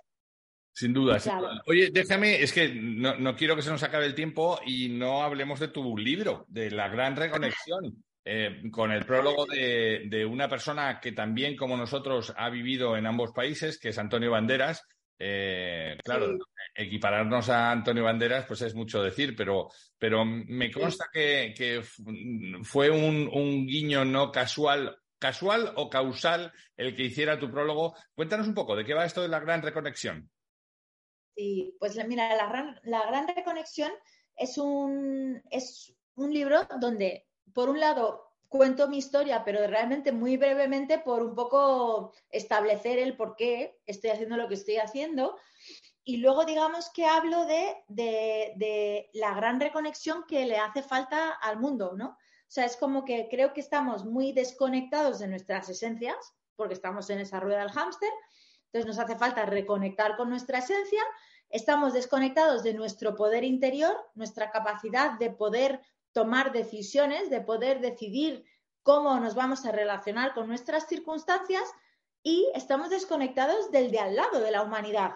sin 0.73 0.91
duda, 0.91 1.17
Oye, 1.65 1.91
déjame, 1.93 2.41
es 2.41 2.51
que 2.51 2.67
no, 2.67 3.37
quiero 3.37 3.55
que 3.55 3.61
se 3.61 3.69
nos 3.69 3.83
acabe 3.83 4.05
el 4.05 4.15
tiempo 4.15 4.59
y 4.65 4.89
no 4.89 5.23
hablemos 5.23 5.61
de 5.61 5.69
tu 5.69 5.97
libro, 5.97 6.43
de 6.49 6.71
la 6.71 6.89
gran 6.89 7.15
reconexión, 7.15 8.03
eh, 8.25 8.63
con 8.69 8.91
el 8.91 9.05
prólogo 9.05 9.45
de, 9.45 10.27
una 10.29 10.49
persona 10.49 10.99
que 10.99 11.13
también, 11.13 11.55
como 11.55 11.77
nosotros, 11.77 12.33
ha 12.35 12.49
vivido 12.49 12.97
en 12.97 13.05
ambos 13.05 13.31
países, 13.31 13.79
que 13.79 13.89
es 13.89 13.97
Antonio 13.97 14.31
Banderas, 14.31 14.83
eh, 15.19 15.97
claro, 16.03 16.37
equipararnos 16.75 17.49
a 17.49 17.71
Antonio 17.71 18.03
Banderas, 18.03 18.45
pues 18.45 18.61
es 18.61 18.75
mucho 18.75 19.01
decir, 19.01 19.35
pero, 19.35 19.69
pero 19.97 20.23
me 20.25 20.71
consta 20.71 21.09
que, 21.11 21.83
fue 22.63 22.89
un, 22.89 23.65
guiño 23.65 24.05
no 24.05 24.31
casual, 24.31 24.97
casual 25.17 25.73
o 25.75 25.89
causal 25.89 26.53
el 26.75 26.95
que 26.95 27.03
hiciera 27.03 27.39
tu 27.39 27.49
prólogo. 27.49 27.95
Cuéntanos 28.13 28.47
un 28.47 28.53
poco 28.53 28.75
de 28.75 28.85
qué 28.85 28.93
va 28.93 29.05
esto 29.05 29.21
de 29.21 29.29
la 29.29 29.39
gran 29.39 29.61
reconexión. 29.61 30.29
Sí, 31.35 31.75
pues 31.79 31.95
mira, 32.07 32.35
la 32.35 32.47
gran, 32.47 32.79
la 32.83 33.05
gran 33.07 33.27
reconexión 33.27 33.91
es 34.35 34.57
un, 34.57 35.41
es 35.51 35.95
un 36.15 36.33
libro 36.33 36.67
donde, 36.79 37.27
por 37.53 37.69
un 37.69 37.79
lado, 37.79 38.26
cuento 38.47 38.87
mi 38.87 38.97
historia, 38.97 39.43
pero 39.43 39.65
realmente 39.67 40.11
muy 40.11 40.37
brevemente 40.37 40.99
por 40.99 41.21
un 41.21 41.35
poco 41.35 42.13
establecer 42.29 42.97
el 42.99 43.15
por 43.15 43.35
qué 43.35 43.79
estoy 43.85 44.11
haciendo 44.11 44.37
lo 44.37 44.47
que 44.47 44.55
estoy 44.55 44.77
haciendo. 44.77 45.37
Y 46.03 46.17
luego 46.17 46.45
digamos 46.45 46.89
que 46.91 47.05
hablo 47.05 47.45
de, 47.45 49.09
la 49.13 49.33
gran 49.33 49.59
reconexión 49.59 50.23
que 50.27 50.45
le 50.45 50.57
hace 50.57 50.81
falta 50.81 51.31
al 51.31 51.59
mundo, 51.59 51.93
¿no? 51.97 52.09
O 52.09 52.49
sea, 52.49 52.63
es 52.63 52.77
como 52.77 53.03
que 53.03 53.27
creo 53.29 53.51
que 53.53 53.59
estamos 53.59 54.05
muy 54.05 54.31
desconectados 54.31 55.19
de 55.19 55.27
nuestras 55.27 55.67
esencias, 55.67 56.15
porque 56.55 56.73
estamos 56.73 57.09
en 57.09 57.19
esa 57.19 57.41
rueda 57.41 57.59
del 57.59 57.71
hámster, 57.71 58.09
entonces 58.67 58.87
nos 58.87 58.99
hace 58.99 59.17
falta 59.17 59.45
reconectar 59.45 60.15
con 60.15 60.29
nuestra 60.29 60.59
esencia, 60.59 61.03
estamos 61.49 61.93
desconectados 61.93 62.63
de 62.63 62.73
nuestro 62.73 63.15
poder 63.15 63.43
interior, 63.43 63.95
nuestra 64.15 64.49
capacidad 64.49 65.19
de 65.19 65.29
poder 65.29 65.81
tomar 66.11 66.51
decisiones, 66.51 67.29
de 67.29 67.41
poder 67.41 67.79
decidir 67.79 68.45
cómo 68.83 69.19
nos 69.19 69.35
vamos 69.35 69.65
a 69.65 69.71
relacionar 69.71 70.33
con 70.33 70.47
nuestras 70.47 70.87
circunstancias 70.87 71.63
y 72.23 72.49
estamos 72.55 72.89
desconectados 72.89 73.71
del 73.71 73.91
de 73.91 73.99
al 73.99 74.15
lado 74.15 74.39
de 74.39 74.51
la 74.51 74.63
humanidad. 74.63 75.15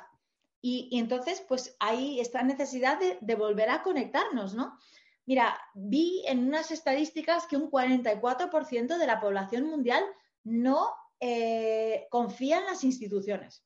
Y, 0.61 0.89
entonces, 0.99 1.43
pues 1.47 1.75
hay 1.79 2.19
esta 2.19 2.43
necesidad 2.43 2.99
de, 2.99 3.35
volver 3.35 3.69
a 3.69 3.81
conectarnos, 3.81 4.53
¿no? 4.53 4.77
Mira, 5.25 5.59
vi 5.73 6.23
en 6.27 6.47
unas 6.47 6.71
estadísticas 6.71 7.47
que 7.47 7.57
un 7.57 7.71
44% 7.71 8.97
de 8.97 9.07
la 9.07 9.19
población 9.19 9.65
mundial 9.65 10.03
no 10.43 10.93
eh, 11.19 12.07
confía 12.11 12.59
en 12.59 12.65
las 12.65 12.83
instituciones. 12.83 13.63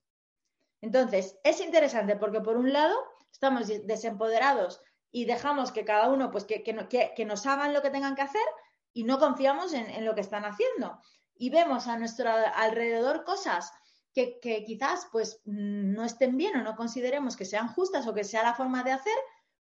Entonces, 0.81 1.37
es 1.43 1.59
interesante 1.61 2.15
porque 2.15 2.41
por 2.41 2.57
un 2.57 2.71
lado 2.71 2.95
estamos 3.31 3.67
desempoderados 3.67 4.81
y 5.15 5.23
dejamos 5.23 5.71
que 5.71 5.85
cada 5.85 6.09
uno, 6.09 6.29
pues 6.29 6.43
que, 6.43 6.61
que, 6.61 7.25
nos 7.25 7.45
hagan 7.45 7.73
lo 7.73 7.81
que 7.81 7.89
tengan 7.89 8.15
que 8.15 8.21
hacer 8.21 8.45
y 8.91 9.05
no 9.05 9.17
confiamos 9.17 9.71
en, 9.71 10.03
lo 10.03 10.13
que 10.13 10.19
están 10.19 10.43
haciendo. 10.43 10.99
Y 11.37 11.51
vemos 11.51 11.87
a 11.87 11.97
nuestro 11.97 12.29
alrededor 12.29 13.23
cosas 13.23 13.71
que, 14.13 14.41
quizás 14.41 15.07
pues 15.13 15.39
no 15.45 16.03
estén 16.03 16.35
bien 16.35 16.57
o 16.57 16.63
no 16.63 16.75
consideremos 16.75 17.37
que 17.37 17.45
sean 17.45 17.69
justas 17.69 18.05
o 18.07 18.13
que 18.13 18.25
sea 18.25 18.43
la 18.43 18.55
forma 18.55 18.83
de 18.83 18.91
hacer, 18.91 19.17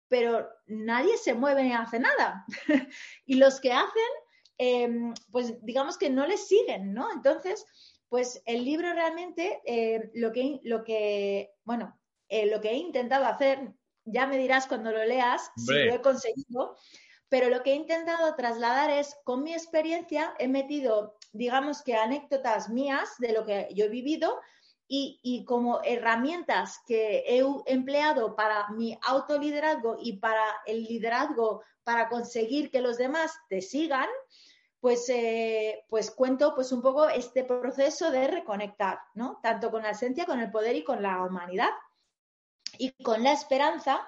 pero 0.08 0.48
nadie 0.68 1.18
se 1.18 1.34
mueve 1.34 1.64
ni 1.64 1.74
hace 1.74 1.98
nada. 1.98 2.46
y 3.26 3.34
los 3.38 3.60
que 3.60 3.74
hacen, 3.74 4.12
em, 4.60 5.16
pues 5.32 5.66
digamos 5.66 5.98
que 5.98 6.12
no 6.12 6.28
les 6.28 6.48
siguen, 6.48 6.94
¿no? 6.94 7.12
Entonces, 7.12 7.66
pues 8.08 8.44
el 8.46 8.64
libro 8.64 8.94
realmente, 8.94 9.62
eh, 9.66 10.12
lo, 10.14 10.32
que, 10.32 10.60
lo 10.62 10.84
que, 10.84 11.56
bueno, 11.64 12.00
eh, 12.28 12.46
lo 12.46 12.62
que 12.62 12.70
he 12.70 12.76
intentado 12.76 13.26
hacer 13.26 13.74
ya 14.12 14.28
me 14.28 14.38
dirás 14.38 14.68
cuando 14.68 14.92
lo 14.92 15.04
leas 15.06 15.52
si 15.56 15.74
lo 15.74 15.94
he 15.94 16.02
conseguido, 16.02 16.76
pero 17.30 17.50
lo 17.50 17.62
que 17.62 17.72
he 17.72 17.76
intentado 17.76 18.36
trasladar 18.36 18.90
es, 18.90 19.16
con 19.24 19.44
mi 19.44 19.54
experiencia, 19.54 20.34
he 20.40 20.48
metido, 20.48 21.16
digamos 21.32 21.84
que 21.84 21.96
anécdotas 21.96 22.70
mías 22.70 23.10
de 23.20 23.34
lo 23.34 23.46
que 23.46 23.70
yo 23.74 23.86
he 23.86 23.90
vivido 23.90 24.40
y, 24.92 25.46
como 25.46 25.82
herramientas 25.84 26.80
que 26.88 27.24
he 27.28 27.44
empleado 27.68 28.36
para 28.36 28.70
mi 28.70 28.98
autoliderazgo 29.04 29.98
y 30.02 30.14
para 30.14 30.44
el 30.66 30.84
liderazgo 30.84 31.62
para 31.84 32.10
conseguir 32.10 32.72
que 32.72 32.82
los 32.82 32.98
demás 32.98 33.32
te 33.50 33.62
sigan, 33.62 34.08
pues, 34.80 35.08
eh, 35.10 35.86
pues 35.90 36.10
cuento 36.10 36.56
pues 36.56 36.72
un 36.72 36.82
poco 36.82 37.08
este 37.08 37.44
proceso 37.44 38.10
de 38.10 38.28
reconectar, 38.28 39.00
¿no? 39.14 39.40
Tanto 39.44 39.70
con 39.70 39.84
la 39.84 39.92
esencia, 39.92 40.26
con 40.26 40.40
el 40.40 40.50
poder 40.50 40.76
y 40.76 40.84
con 40.84 41.04
la 41.04 41.24
humanidad 41.24 41.70
y 42.80 42.92
con 43.04 43.24
la 43.24 43.34
esperanza 43.34 44.00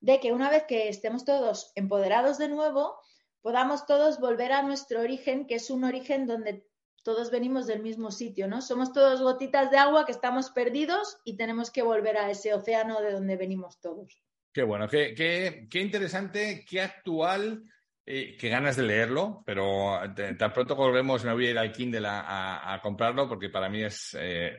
de 0.00 0.20
que 0.20 0.32
una 0.32 0.50
vez 0.50 0.64
que 0.64 0.88
estemos 0.88 1.24
todos 1.24 1.72
empoderados 1.74 2.36
de 2.36 2.48
nuevo, 2.48 2.98
podamos 3.40 3.86
todos 3.86 4.20
volver 4.20 4.52
a 4.52 4.62
nuestro 4.62 5.00
origen, 5.00 5.46
que 5.46 5.54
es 5.54 5.70
un 5.70 5.84
origen 5.84 6.26
donde 6.26 6.66
todos 7.02 7.30
venimos 7.30 7.66
del 7.66 7.82
mismo 7.82 8.10
sitio, 8.10 8.48
¿no? 8.48 8.60
Somos 8.60 8.92
todos 8.92 9.22
gotitas 9.22 9.70
de 9.70 9.78
agua 9.78 10.04
que 10.04 10.12
estamos 10.12 10.50
perdidos 10.50 11.16
y 11.24 11.36
tenemos 11.36 11.70
que 11.70 11.82
volver 11.82 12.18
a 12.18 12.28
ese 12.28 12.52
océano 12.52 13.00
de 13.00 13.12
donde 13.12 13.36
venimos 13.36 13.80
todos. 13.80 14.20
Qué 14.52 14.64
bueno, 14.64 14.88
qué, 14.88 15.14
qué, 15.14 15.68
qué 15.70 15.80
interesante, 15.80 16.64
qué 16.68 16.80
actual 16.80 17.62
eh, 18.08 18.36
qué 18.38 18.48
ganas 18.48 18.76
de 18.76 18.84
leerlo, 18.84 19.42
pero 19.44 19.98
tan 20.38 20.52
pronto 20.52 20.76
volvemos 20.76 21.24
me 21.24 21.32
voy 21.32 21.48
a 21.48 21.50
ir 21.50 21.58
al 21.58 21.72
Kindle 21.72 22.06
a, 22.06 22.78
comprarlo 22.80 23.28
porque 23.28 23.48
para 23.48 23.68
mí 23.68 23.82
es, 23.82 24.16
eh, 24.16 24.56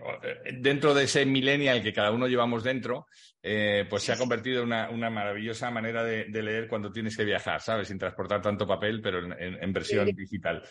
dentro 0.59 0.93
de 0.93 1.05
ese 1.05 1.25
millennial 1.25 1.81
que 1.81 1.93
cada 1.93 2.11
uno 2.11 2.27
llevamos 2.27 2.61
dentro, 2.61 3.07
eh, 3.49 3.85
pues 3.89 4.03
se 4.03 4.11
ha 4.11 4.17
convertido 4.17 4.63
en 4.63 4.73
una, 4.73 5.09
maravillosa 5.09 5.71
manera 5.71 6.03
de, 6.03 6.27
leer 6.29 6.67
cuando 6.67 6.91
tienes 6.91 7.15
que 7.15 7.23
viajar, 7.23 7.61
¿sabes? 7.61 7.87
Sin 7.87 7.97
transportar 7.97 8.41
tanto 8.41 8.67
papel, 8.67 9.01
pero 9.01 9.19
en, 9.19 9.73
versión 9.73 10.07
digital. 10.07 10.61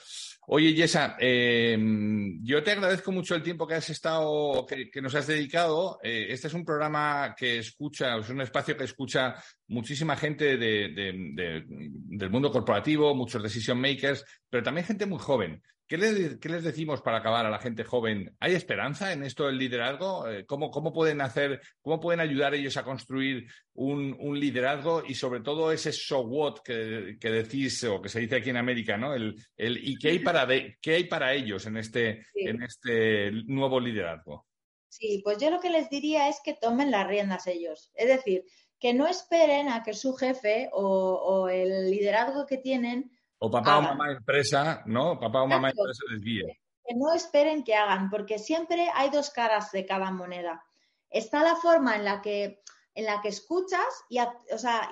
Oye, 0.49 0.75
Yesa, 0.75 1.17
yo 1.19 2.63
te 2.63 2.71
agradezco 2.71 3.13
mucho 3.13 3.35
el 3.35 3.43
tiempo 3.43 3.67
que 3.67 3.75
has 3.75 3.89
estado, 3.89 4.67
que, 4.67 5.01
nos 5.01 5.15
has 5.15 5.27
dedicado. 5.27 5.99
este 6.03 6.49
es 6.49 6.55
un 6.55 6.65
programa 6.65 7.35
que 7.37 7.59
escucha, 7.59 8.19
es 8.19 8.29
un 8.29 8.43
espacio 8.43 8.77
que 8.77 8.85
escucha 8.85 9.35
muchísima 9.69 10.17
gente 10.17 10.57
del 10.59 12.31
mundo 12.31 12.51
corporativo, 12.51 13.15
muchos 13.15 13.43
decision 13.43 13.81
makers, 13.81 14.25
pero 14.51 14.63
también 14.63 14.87
gente 14.87 15.07
muy 15.07 15.19
joven. 15.19 15.63
¿Qué 15.89 15.97
les, 15.99 16.65
decimos 16.65 17.01
para 17.01 17.19
acabar 17.19 17.47
a 17.47 17.51
la 17.51 17.59
gente 17.59 17.85
joven? 17.85 18.35
¿Hay 18.41 18.55
esperanza 18.55 19.13
en 19.13 19.23
esto 19.23 19.47
del 19.47 19.59
liderazgo? 19.59 20.29
Eh, 20.29 20.45
¿Cómo, 20.45 20.71
pueden 20.93 21.21
hacer, 21.21 21.61
cómo 21.81 22.01
pueden 22.01 22.21
ayudar 22.21 22.55
ellos 22.55 22.77
a 22.77 22.85
construir 22.85 23.47
un, 23.75 24.17
liderazgo 24.39 25.05
y 25.07 25.15
sobre 25.15 25.41
todo 25.41 25.71
ese 25.71 25.93
so 25.93 26.21
what 26.21 26.59
que, 26.65 27.17
decís 27.21 27.85
o 27.85 28.03
que 28.03 28.09
se 28.09 28.21
dice 28.21 28.37
aquí 28.37 28.51
en 28.51 28.57
América, 28.57 28.97
¿no? 28.97 29.15
El, 29.15 29.37
¿Y 29.57 29.97
qué 29.99 30.11
hay, 30.11 30.19
para 30.19 30.47
qué 30.81 30.95
hay 30.95 31.05
para 31.05 31.33
ellos 31.33 31.67
en 31.67 31.77
este, 31.77 32.27
en 32.35 32.63
este 32.63 33.31
nuevo 33.47 33.79
liderazgo? 33.79 34.47
Sí, 34.89 35.21
pues 35.23 35.39
yo 35.39 35.51
lo 35.51 35.61
que 35.61 35.71
les 35.71 35.91
diría 35.91 36.29
es 36.29 36.41
que 36.43 36.55
tomen 36.55 36.91
las 36.91 37.07
riendas 37.07 37.47
ellos. 37.47 37.91
Es 37.95 38.09
decir, 38.09 38.45
que 38.79 38.95
no 38.95 39.07
esperen 39.07 39.69
a 39.69 39.83
que 39.83 39.95
su 39.95 40.15
jefe 40.15 40.69
o, 40.73 41.49
el 41.49 41.91
liderazgo 41.91 42.47
que 42.47 42.59
tienen. 42.59 43.11
O 43.39 43.51
papá 43.51 43.79
o 43.79 43.83
mamá 43.83 44.11
empresa, 44.13 44.83
¿no? 44.87 45.19
Papá 45.19 45.43
o 45.43 45.47
mamá 45.47 45.71
empresa 45.71 46.03
les. 46.11 46.23
Que 46.23 46.95
no 46.95 47.13
esperen 47.13 47.65
que 47.65 47.75
hagan, 47.75 48.09
porque 48.11 48.39
siempre 48.39 48.89
hay 48.95 49.11
dos 49.11 49.31
caras 49.31 49.73
de 49.73 49.85
cada 49.85 50.11
moneda. 50.11 50.65
está 51.11 51.43
la 51.43 51.57
forma 51.57 51.97
en 51.97 52.05
la 52.05 52.21
que, 52.23 52.63
en 52.95 53.05
la 53.05 53.21
que 53.21 53.29
escuchas 53.29 54.05
y, 54.09 54.19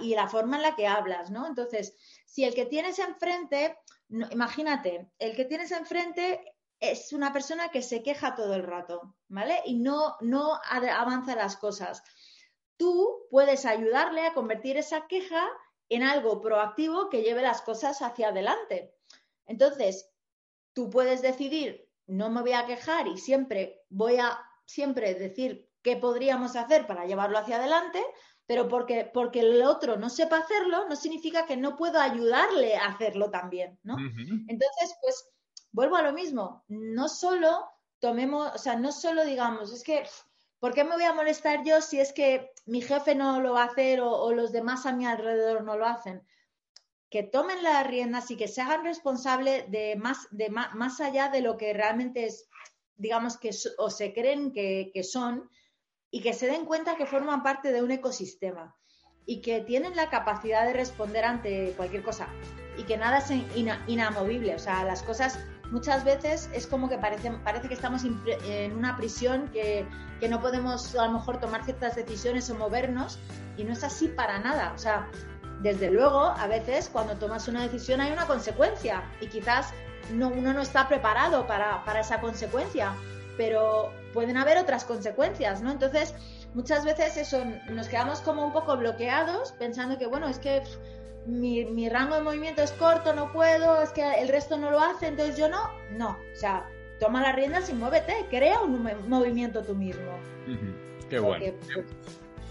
y 0.00 0.14
la 0.14 0.28
forma 0.28 0.57
en 0.57 0.62
la 0.62 0.74
que 0.74 0.87
hablas, 0.87 1.30
¿no? 1.30 1.46
Entonces, 1.46 1.96
si 2.26 2.44
el 2.44 2.54
que 2.54 2.66
tienes 2.66 2.98
enfrente, 2.98 3.78
imagínate, 4.09 5.11
el 5.18 5.35
que 5.35 5.44
tienes 5.44 5.70
enfrente 5.72 6.54
es 6.80 7.12
una 7.12 7.33
persona 7.33 7.70
que 7.70 7.83
se 7.83 8.02
queja 8.02 8.35
todo 8.35 8.54
el 8.54 8.64
rato, 8.64 9.14
¿vale? 9.28 9.62
Y 9.64 9.74
no, 9.74 10.16
no 10.20 10.61
avanza 10.64 11.37
las 11.37 11.57
cosas. 11.57 12.02
Tú 12.76 13.26
puedes 13.30 13.64
ayudarle 13.64 14.26
a 14.26 14.35
convertir 14.35 14.76
esa 14.76 15.07
queja 15.07 15.48
en 15.88 16.03
algo 16.03 16.40
proactivo 16.40 17.09
que 17.09 17.23
lleve 17.23 17.42
las 17.42 17.62
cosas 17.62 18.03
hacia 18.03 18.29
adelante. 18.29 18.94
Entonces, 19.47 20.11
tú 20.73 20.90
puedes 20.90 21.23
decidir, 21.23 21.88
no 22.07 22.31
me 22.31 22.42
voy 22.42 22.53
a 22.53 22.66
quejar 22.66 23.07
y 23.07 23.18
siempre 23.18 23.85
voy 23.88 24.16
a 24.16 24.38
siempre 24.66 25.14
decir 25.14 25.70
qué 25.83 25.97
podríamos 25.97 26.57
hacer 26.57 26.87
para 26.87 27.05
llevarlo 27.05 27.38
hacia 27.38 27.57
adelante, 27.57 28.03
pero 28.47 28.68
porque, 28.68 29.11
porque 29.12 29.40
el 29.40 29.62
otro 29.62 29.97
no 29.97 30.11
sepa 30.11 30.38
hacerlo, 30.38 30.88
no 30.88 30.97
significa 30.97 31.47
que 31.47 31.57
no 31.57 31.77
puedo 31.77 32.01
ayudarle 32.01 32.77
a 32.77 32.87
hacerlo 32.87 33.31
también, 33.31 33.79
¿no? 33.83 33.97
Entonces, 34.49 34.97
pues, 35.01 35.31
vuelvo 35.73 35.97
a 35.97 36.03
lo 36.03 36.12
mismo, 36.12 36.64
no 36.68 37.09
solo 37.09 37.70
tomemos, 38.01 38.55
o 38.55 38.59
sea, 38.59 38.77
no 38.77 38.92
solo 38.92 39.25
digamos, 39.25 39.73
es 39.73 39.83
que, 39.83 40.07
¿por 40.64 40.72
qué 40.72 40.83
me 40.83 40.94
voy 40.94 41.05
a 41.05 41.12
molestar 41.12 41.62
yo 41.62 41.83
si 41.83 42.00
es 42.00 42.14
que 42.14 42.50
mi 42.64 42.81
jefe 42.81 43.14
no 43.14 43.38
lo 43.42 43.53
va 43.53 43.64
a 43.64 43.66
hacer 43.66 44.00
o, 44.00 44.33
los 44.33 44.50
demás 44.50 44.87
a 44.87 44.94
mi 44.94 45.05
alrededor 45.05 45.62
no 45.62 45.77
lo 45.77 45.85
hacen? 45.85 46.27
Que 47.11 47.22
tomen 47.22 47.62
las 47.62 47.87
riendas 47.87 48.31
y 48.31 48.38
que 48.38 48.48
se 48.48 48.62
hagan 48.62 48.83
responsables 48.83 49.70
de 49.70 49.94
más, 49.96 50.27
de 50.31 50.48
más, 50.48 51.03
allá 51.03 51.29
de 51.29 51.42
lo 51.42 51.59
que 51.59 51.74
realmente 51.74 52.24
es, 52.24 52.48
digamos, 52.96 53.37
que 53.37 53.50
o 53.77 53.90
se 53.90 54.14
creen 54.14 54.55
que, 54.55 54.90
que 54.94 55.05
son, 55.05 55.50
y 56.11 56.22
que 56.22 56.33
se 56.33 56.46
den 56.46 56.64
cuenta 56.64 56.96
que 56.96 57.05
forman 57.05 57.42
parte 57.42 57.70
de 57.70 57.83
un 57.83 57.90
ecosistema 57.90 58.74
y 59.27 59.42
que 59.42 59.61
tienen 59.61 59.94
la 59.94 60.09
capacidad 60.09 60.66
de 60.66 60.72
responder 60.72 61.27
ante 61.27 61.74
cualquier 61.77 62.03
cosa 62.03 62.27
y 62.79 62.85
que 62.85 62.96
nada 62.96 63.18
es 63.18 63.31
inamovible. 63.87 64.55
O 64.55 64.59
sea, 64.59 64.83
las 64.85 65.03
cosas 65.03 65.38
muchas 65.70 66.05
veces 66.05 66.50
es 66.53 66.66
como 66.66 66.88
que 66.88 66.98
parece, 66.98 67.31
parece 67.44 67.68
que 67.68 67.74
estamos 67.74 68.03
en 68.05 68.77
una 68.77 68.96
prisión, 68.96 69.48
que, 69.48 69.87
que, 70.20 70.29
no 70.29 70.40
podemos 70.40 70.94
a 70.96 71.07
lo 71.07 71.12
mejor 71.12 71.38
tomar 71.40 71.64
ciertas 71.64 71.96
decisiones 71.96 72.48
o 72.50 72.55
movernos 72.55 73.18
y 73.57 73.64
no 73.64 73.72
es 73.72 73.85
así 73.85 74.09
para 74.09 74.38
nada. 74.38 74.72
O 74.74 74.79
sea, 74.79 75.09
desde 75.62 75.90
luego, 75.90 76.20
a 76.20 76.46
veces 76.46 76.88
cuando 76.92 77.14
tomas 77.16 77.48
una 77.48 77.62
decisión 77.62 78.00
hay 78.00 78.12
una 78.12 78.27
consecuencia 78.27 79.03
y 79.20 79.27
quizás 79.29 79.72
no, 80.12 80.29
uno 80.29 80.53
no 80.53 80.61
está 80.61 80.88
preparado 80.88 81.46
para, 81.46 81.85
para 81.85 82.00
esa 82.00 82.20
consecuencia 82.20 82.94
pero 83.37 83.92
pueden 84.12 84.37
haber 84.37 84.59
otras 84.59 84.85
consecuencias, 84.85 85.62
¿no? 85.62 85.70
Entonces, 85.70 86.14
muchas 86.55 86.85
veces 86.85 87.16
eso, 87.16 87.44
nos 87.70 87.88
quedamos 87.88 88.20
como 88.20 88.44
un 88.46 88.53
poco 88.53 88.77
bloqueados 88.77 89.53
pensando 89.53 89.98
que, 89.98 90.07
bueno, 90.07 90.29
es 90.29 90.38
que 90.38 90.62
mi, 91.27 91.89
rango 91.89 92.17
de 92.17 92.23
movimiento 92.23 92.63
es 92.63 92.73
corto, 92.73 93.15
no 93.15 93.33
puedo, 93.33 93.83
es 93.83 93.91
que 93.91 94.03
el 94.21 94.29
resto 94.29 94.57
no 94.57 94.71
lo 94.71 94.81
hace, 94.81 95.09
entonces 95.09 95.37
yo 95.37 95.49
no, 95.49 95.71
no, 95.91 96.19
o 96.33 96.37
sea, 96.37 96.69
toma 96.99 97.23
las 97.23 97.35
riendas 97.35 97.69
y 97.71 97.73
muévete, 97.73 98.27
crea 98.31 98.61
un 98.61 98.89
movimiento 99.09 99.63
tú 99.63 99.75
mismo. 99.75 100.19
Qué 101.09 101.19
bueno. 101.19 101.45
Pues, 101.61 101.87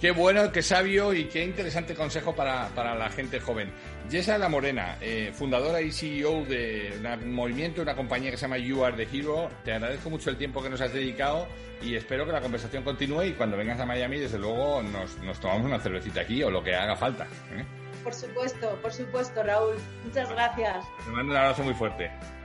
Qué 0.04 0.12
bueno, 0.12 0.52
qué 0.52 0.62
sabio 0.62 1.14
y 1.14 1.30
qué 1.30 1.46
interesante 1.46 1.96
consejo 1.96 2.36
para, 2.36 2.70
la 2.76 3.10
gente 3.10 3.40
joven. 3.40 3.72
Yesa 4.10 4.38
La 4.38 4.50
Morena, 4.50 4.98
eh, 5.00 5.32
fundadora 5.34 5.80
y 5.80 5.94
CEO 5.94 6.44
de 6.44 7.00
un 7.24 7.34
movimiento, 7.34 7.82
una 7.82 7.96
compañía 7.96 8.30
que 8.30 8.36
se 8.36 8.42
llama 8.42 8.58
You 8.58 8.84
Are 8.84 8.98
the 8.98 9.18
Hero. 9.18 9.50
Te 9.64 9.72
agradezco 9.72 10.10
mucho 10.10 10.30
el 10.30 10.36
tiempo 10.36 10.62
que 10.62 10.70
nos 10.70 10.82
has 10.82 10.92
dedicado 10.92 11.48
y 11.82 11.96
espero 11.96 12.26
que 12.26 12.34
la 12.34 12.42
conversación 12.42 12.84
continúe 12.84 13.24
y 13.24 13.32
cuando 13.32 13.56
vengas 13.56 13.80
a 13.80 13.86
Miami, 13.86 14.20
desde 14.20 14.40
luego, 14.40 14.84
nos, 14.84 15.40
tomamos 15.40 15.68
una 15.68 15.80
cervecita 15.80 16.20
aquí 16.20 16.44
o 16.44 16.52
lo 16.52 16.62
que 16.62 16.76
haga 16.76 16.98
falta. 16.98 17.26
¿eh? 17.56 17.83
Por 18.04 18.13
supuesto, 18.13 18.78
por 18.82 18.92
supuesto, 18.92 19.44
Raúl. 19.44 19.76
Muchas 20.04 20.30
gracias. 20.30 20.86
Te 21.06 21.12
mando 21.12 21.32
un 21.32 21.38
abrazo 21.38 21.63
muy 21.63 21.74
fuerte. 21.74 22.12